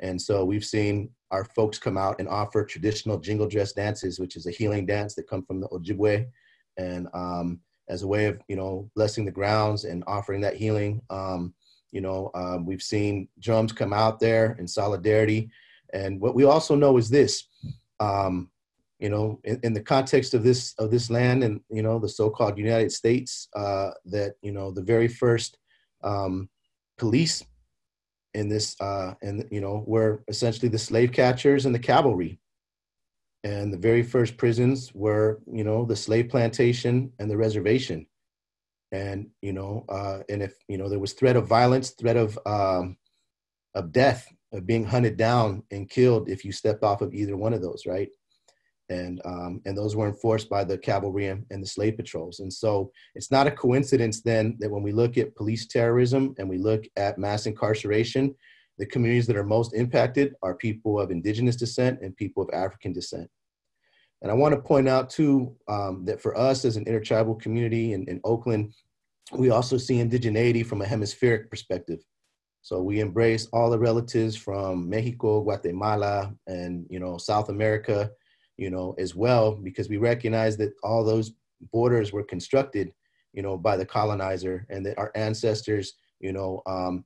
And 0.00 0.20
so 0.20 0.44
we've 0.44 0.64
seen 0.64 1.10
our 1.30 1.44
folks 1.44 1.78
come 1.78 1.96
out 1.96 2.16
and 2.18 2.28
offer 2.28 2.62
traditional 2.64 3.18
jingle 3.18 3.48
dress 3.48 3.72
dances, 3.72 4.20
which 4.20 4.36
is 4.36 4.46
a 4.46 4.50
healing 4.50 4.84
dance 4.84 5.14
that 5.14 5.30
come 5.30 5.44
from 5.46 5.60
the 5.60 5.68
Ojibwe. 5.68 6.26
And 6.76 7.08
um, 7.14 7.60
as 7.88 8.02
a 8.02 8.06
way 8.06 8.26
of, 8.26 8.40
you 8.48 8.56
know, 8.56 8.90
blessing 8.94 9.24
the 9.24 9.30
grounds 9.30 9.84
and 9.84 10.04
offering 10.06 10.42
that 10.42 10.56
healing, 10.56 11.00
um, 11.08 11.54
you 11.90 12.00
know, 12.00 12.30
um, 12.34 12.66
we've 12.66 12.82
seen 12.82 13.28
drums 13.38 13.72
come 13.72 13.92
out 13.92 14.20
there 14.20 14.56
in 14.58 14.68
solidarity. 14.68 15.50
And 15.92 16.20
what 16.20 16.34
we 16.34 16.44
also 16.44 16.74
know 16.74 16.96
is 16.96 17.10
this, 17.10 17.44
um, 17.98 18.50
you 18.98 19.08
know, 19.08 19.40
in, 19.44 19.60
in, 19.62 19.72
the 19.72 19.82
context 19.82 20.34
of 20.34 20.42
this 20.42 20.74
of 20.78 20.90
this 20.90 21.10
land 21.10 21.42
and 21.42 21.60
you 21.70 21.82
know 21.82 21.98
the 21.98 22.08
so-called 22.08 22.58
United 22.58 22.92
States, 22.92 23.48
uh, 23.56 23.90
that 24.04 24.34
you 24.42 24.52
know 24.52 24.70
the 24.70 24.82
very 24.82 25.08
first 25.08 25.56
um, 26.02 26.48
police 26.98 27.42
in 28.34 28.48
this, 28.48 28.80
uh, 28.80 29.14
and 29.22 29.46
you 29.50 29.60
know, 29.60 29.84
were 29.86 30.22
essentially 30.28 30.68
the 30.68 30.78
slave 30.78 31.12
catchers 31.12 31.66
and 31.66 31.74
the 31.74 31.78
cavalry, 31.78 32.38
and 33.42 33.72
the 33.72 33.78
very 33.78 34.02
first 34.02 34.36
prisons 34.36 34.94
were 34.94 35.40
you 35.50 35.64
know 35.64 35.84
the 35.84 35.96
slave 35.96 36.28
plantation 36.28 37.12
and 37.18 37.30
the 37.30 37.36
reservation, 37.36 38.06
and 38.92 39.28
you 39.42 39.52
know, 39.52 39.84
uh, 39.88 40.20
and 40.28 40.42
if 40.42 40.54
you 40.68 40.78
know 40.78 40.88
there 40.88 40.98
was 40.98 41.14
threat 41.14 41.36
of 41.36 41.48
violence, 41.48 41.90
threat 41.90 42.16
of 42.16 42.38
um, 42.46 42.96
of 43.74 43.92
death, 43.92 44.32
of 44.52 44.66
being 44.66 44.84
hunted 44.84 45.16
down 45.16 45.62
and 45.70 45.88
killed 45.88 46.28
if 46.28 46.44
you 46.44 46.52
stepped 46.52 46.82
off 46.82 47.02
of 47.02 47.14
either 47.14 47.36
one 47.36 47.52
of 47.52 47.62
those, 47.62 47.84
right? 47.86 48.08
and 48.90 49.20
um, 49.24 49.62
and 49.64 49.78
those 49.78 49.96
were 49.96 50.08
enforced 50.08 50.50
by 50.50 50.64
the 50.64 50.76
cavalry 50.76 51.28
and, 51.28 51.46
and, 51.50 51.62
the 51.62 51.66
slave 51.66 51.96
patrols. 51.96 52.40
And 52.40 52.52
so 52.52 52.90
it's 53.14 53.30
not 53.30 53.46
a 53.46 53.50
coincidence 53.50 54.20
then 54.20 54.56
that 54.58 54.70
when 54.70 54.82
we 54.82 54.92
look 54.92 55.16
at 55.16 55.34
police 55.36 55.66
terrorism 55.66 56.34
and 56.38 56.48
we 56.48 56.58
look 56.58 56.84
at 56.96 57.18
mass 57.18 57.46
incarceration, 57.46 58.34
the 58.78 58.86
communities 58.86 59.26
that 59.28 59.36
are 59.36 59.44
most 59.44 59.74
impacted 59.74 60.34
are 60.42 60.54
people 60.54 61.00
of 61.00 61.10
indigenous 61.10 61.56
descent 61.56 62.00
and 62.02 62.16
people 62.16 62.42
of 62.42 62.50
African 62.52 62.92
descent. 62.92 63.30
And 64.22 64.30
I 64.30 64.34
want 64.34 64.54
to 64.54 64.60
point 64.60 64.88
out 64.88 65.08
too 65.08 65.56
um, 65.68 66.04
that 66.04 66.20
for 66.20 66.36
us 66.36 66.64
as 66.64 66.76
an 66.76 66.84
intertribal 66.86 67.36
community 67.36 67.94
in, 67.94 68.06
in 68.08 68.20
Oakland, 68.24 68.74
we 69.32 69.50
also 69.50 69.78
see 69.78 69.94
indigeneity 69.94 70.66
from 70.66 70.82
a 70.82 70.86
hemispheric 70.86 71.48
perspective. 71.48 72.00
So 72.62 72.82
we 72.82 73.00
embrace 73.00 73.48
all 73.52 73.70
the 73.70 73.78
relatives 73.78 74.36
from 74.36 74.88
Mexico, 74.88 75.42
Guatemala, 75.42 76.34
and 76.46 76.86
you 76.90 77.00
know 77.00 77.16
South 77.16 77.48
America, 77.48 78.10
you 78.56 78.70
know, 78.70 78.94
as 78.98 79.14
well, 79.14 79.52
because 79.56 79.88
we 79.88 79.96
recognize 79.96 80.56
that 80.58 80.74
all 80.82 81.02
those 81.02 81.32
borders 81.72 82.12
were 82.12 82.22
constructed, 82.22 82.92
you 83.32 83.42
know, 83.42 83.56
by 83.56 83.76
the 83.76 83.86
colonizer 83.86 84.66
and 84.68 84.84
that 84.84 84.98
our 84.98 85.10
ancestors, 85.14 85.94
you 86.20 86.32
know, 86.32 86.62
um, 86.66 87.04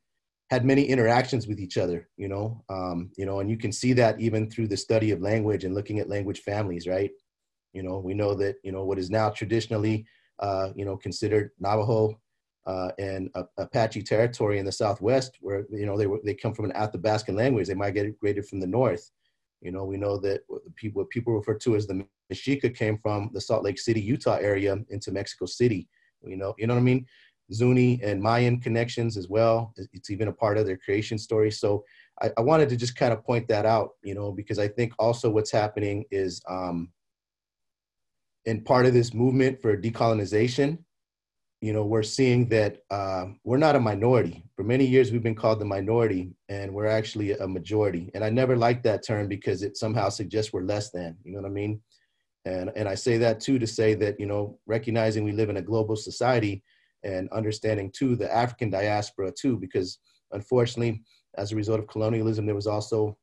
had 0.51 0.64
many 0.64 0.85
interactions 0.85 1.47
with 1.47 1.59
each 1.61 1.79
other, 1.79 2.09
you 2.17 2.29
know, 2.29 2.62
um, 2.69 3.11
you 3.17 3.25
know, 3.25 3.40
and 3.40 3.49
you 3.49 3.57
can 3.57 3.73
see 3.73 3.93
that 3.93 4.21
even 4.21 4.51
through 4.51 4.69
the 4.69 4.77
study 4.77 5.12
of 5.12 5.21
language 5.21 5.64
and 5.64 5.75
looking 5.75 6.01
at 6.01 6.09
language 6.09 6.40
families, 6.40 6.87
right? 6.87 7.11
You 7.73 7.83
know, 7.83 7.99
we 7.99 8.14
know 8.14 8.35
that, 8.35 8.57
you 8.62 8.73
know, 8.73 8.85
what 8.85 8.99
is 8.99 9.11
now 9.11 9.31
traditionally, 9.31 10.07
uh, 10.40 10.71
you 10.75 10.85
know, 10.85 10.97
considered 10.97 11.51
Navajo 11.61 12.21
uh, 12.66 12.90
and 12.98 13.31
Apache 13.59 14.03
territory 14.03 14.59
in 14.59 14.64
the 14.64 14.72
Southwest, 14.72 15.38
where, 15.40 15.66
you 15.70 15.87
know, 15.87 15.98
they, 15.98 16.07
were, 16.07 16.20
they 16.24 16.35
come 16.35 16.55
from 16.55 16.64
an 16.64 16.72
Athabascan 16.72 17.37
language, 17.37 17.68
they 17.68 17.74
might 17.74 17.94
get 17.94 18.07
it 18.07 18.18
graded 18.18 18.46
from 18.46 18.61
the 18.61 18.66
North. 18.66 19.11
You 19.61 19.72
know, 19.72 19.85
we 19.85 19.96
know 19.96 20.18
that 20.18 20.42
people, 20.77 21.05
people 21.07 21.35
refer 21.35 21.55
to 21.55 21.77
as 21.77 21.87
the 21.87 22.07
Mexica 22.33 22.74
came 22.74 22.98
from 22.98 23.31
the 23.33 23.40
Salt 23.40 23.64
Lake 23.64 23.79
City, 23.79 24.00
Utah 24.00 24.37
area 24.37 24.77
into 24.88 25.12
Mexico 25.12 25.46
City. 25.46 25.88
You 26.22 26.37
know, 26.37 26.55
you 26.59 26.66
know 26.66 26.74
what 26.74 26.81
I 26.81 26.85
mean? 26.85 27.07
Zuni 27.53 28.00
and 28.03 28.22
Mayan 28.22 28.61
connections 28.61 29.16
as 29.16 29.29
well. 29.29 29.74
It's 29.92 30.11
even 30.11 30.29
a 30.29 30.33
part 30.33 30.57
of 30.57 30.66
their 30.66 30.79
creation 30.79 31.18
story. 31.18 31.50
So 31.50 31.85
I, 32.22 32.31
I 32.38 32.40
wanted 32.40 32.68
to 32.70 32.77
just 32.77 32.96
kind 32.96 33.12
of 33.12 33.24
point 33.24 33.48
that 33.48 33.66
out, 33.66 33.90
you 34.03 34.14
know, 34.14 34.33
because 34.33 34.59
I 34.59 34.68
think 34.68 34.94
also 34.98 35.29
what's 35.31 35.50
happening 35.50 36.05
is 36.11 36.40
um, 36.48 36.90
in 38.46 38.62
part 38.62 38.87
of 38.87 38.94
this 38.94 39.12
movement 39.12 39.61
for 39.61 39.77
decolonization, 39.77 40.79
you 41.64 41.72
know, 41.72 41.83
we're 41.83 42.03
seeing 42.03 42.46
that 42.50 42.83
uh, 42.90 43.24
we're 43.42 43.57
not 43.57 43.74
a 43.74 43.81
minority. 43.81 44.44
For 44.55 44.62
many 44.62 44.85
years, 44.85 45.11
we've 45.11 45.22
been 45.22 45.35
called 45.35 45.61
the 45.61 45.64
minority, 45.64 46.35
and 46.50 46.74
we're 46.74 46.85
actually 46.98 47.33
a 47.33 47.48
majority. 47.48 48.11
And 48.12 48.22
I 48.22 48.29
never 48.29 48.55
liked 48.55 48.85
that 48.85 49.03
term 49.03 49.29
because 49.29 49.62
it 49.62 49.79
somehow 49.79 50.11
suggests 50.11 50.53
we're 50.53 50.61
less 50.61 50.90
than. 50.90 51.16
You 51.24 51.33
know 51.33 51.40
what 51.40 51.48
I 51.48 51.53
mean? 51.53 51.81
And 52.44 52.70
and 52.77 52.87
I 52.87 52.94
say 52.94 53.16
that 53.16 53.40
too 53.40 53.59
to 53.59 53.66
say 53.66 53.94
that 53.94 54.20
you 54.20 54.27
know, 54.27 54.59
recognizing 54.66 55.24
we 55.24 55.33
live 55.33 55.48
in 55.48 55.57
a 55.57 55.62
global 55.62 55.96
society, 55.96 56.62
and 57.03 57.31
understanding 57.31 57.90
too 57.96 58.14
the 58.14 58.31
African 58.31 58.68
diaspora 58.68 59.33
too, 59.33 59.57
because 59.57 60.00
unfortunately, 60.33 61.03
as 61.38 61.53
a 61.53 61.57
result 61.57 61.81
of 61.81 61.87
colonialism, 61.87 62.44
there 62.44 62.55
was 62.55 62.66
also 62.66 63.16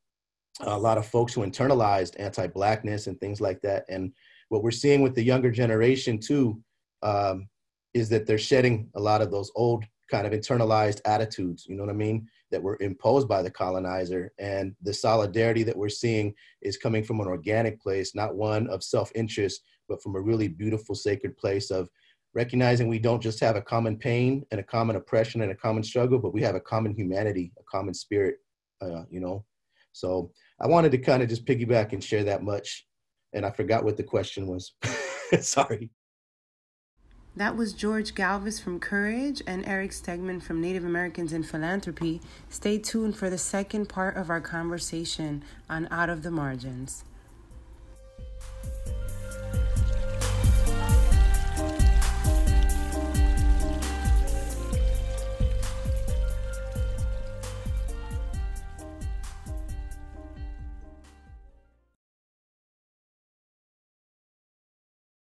a 0.62 0.76
lot 0.76 0.98
of 0.98 1.06
folks 1.06 1.32
who 1.32 1.42
internalized 1.42 2.18
anti-blackness 2.18 3.06
and 3.06 3.20
things 3.20 3.40
like 3.40 3.60
that. 3.60 3.84
And 3.88 4.12
what 4.48 4.64
we're 4.64 4.72
seeing 4.72 5.00
with 5.00 5.14
the 5.14 5.22
younger 5.22 5.52
generation 5.52 6.18
too. 6.18 6.60
Um, 7.04 7.48
is 7.94 8.08
that 8.08 8.26
they're 8.26 8.38
shedding 8.38 8.88
a 8.94 9.00
lot 9.00 9.22
of 9.22 9.30
those 9.30 9.50
old 9.54 9.84
kind 10.10 10.26
of 10.26 10.32
internalized 10.32 11.00
attitudes, 11.06 11.64
you 11.66 11.74
know 11.74 11.84
what 11.84 11.90
I 11.90 11.96
mean, 11.96 12.28
that 12.50 12.62
were 12.62 12.76
imposed 12.80 13.28
by 13.28 13.42
the 13.42 13.50
colonizer. 13.50 14.32
And 14.38 14.74
the 14.82 14.92
solidarity 14.92 15.62
that 15.62 15.76
we're 15.76 15.88
seeing 15.88 16.34
is 16.60 16.76
coming 16.76 17.02
from 17.02 17.20
an 17.20 17.26
organic 17.26 17.80
place, 17.80 18.14
not 18.14 18.34
one 18.36 18.68
of 18.68 18.84
self 18.84 19.10
interest, 19.14 19.62
but 19.88 20.02
from 20.02 20.14
a 20.16 20.20
really 20.20 20.48
beautiful, 20.48 20.94
sacred 20.94 21.36
place 21.38 21.70
of 21.70 21.88
recognizing 22.34 22.88
we 22.88 22.98
don't 22.98 23.22
just 23.22 23.40
have 23.40 23.56
a 23.56 23.62
common 23.62 23.96
pain 23.96 24.44
and 24.50 24.60
a 24.60 24.64
common 24.64 24.96
oppression 24.96 25.42
and 25.42 25.50
a 25.52 25.56
common 25.56 25.82
struggle, 25.82 26.18
but 26.18 26.34
we 26.34 26.42
have 26.42 26.54
a 26.54 26.60
common 26.60 26.94
humanity, 26.94 27.52
a 27.58 27.62
common 27.70 27.94
spirit, 27.94 28.36
uh, 28.82 29.04
you 29.10 29.20
know. 29.20 29.44
So 29.92 30.32
I 30.60 30.66
wanted 30.66 30.92
to 30.92 30.98
kind 30.98 31.22
of 31.22 31.28
just 31.28 31.46
piggyback 31.46 31.92
and 31.92 32.02
share 32.02 32.24
that 32.24 32.42
much. 32.42 32.86
And 33.34 33.44
I 33.44 33.50
forgot 33.50 33.84
what 33.84 33.96
the 33.96 34.02
question 34.02 34.46
was. 34.46 34.72
Sorry. 35.40 35.90
That 37.34 37.56
was 37.56 37.72
George 37.72 38.14
Galvis 38.14 38.60
from 38.60 38.78
CURYJ 38.78 39.40
and 39.46 39.66
Eric 39.66 39.92
Stegman 39.92 40.42
from 40.42 40.60
Native 40.60 40.84
Americans 40.84 41.32
in 41.32 41.42
Philanthropy. 41.42 42.20
Stay 42.50 42.76
tuned 42.76 43.16
for 43.16 43.30
the 43.30 43.38
second 43.38 43.88
part 43.88 44.18
of 44.18 44.28
our 44.28 44.42
conversation 44.42 45.42
on 45.68 45.88
Out 45.90 46.10
of 46.10 46.24
the 46.24 46.30
Margins. 46.30 47.04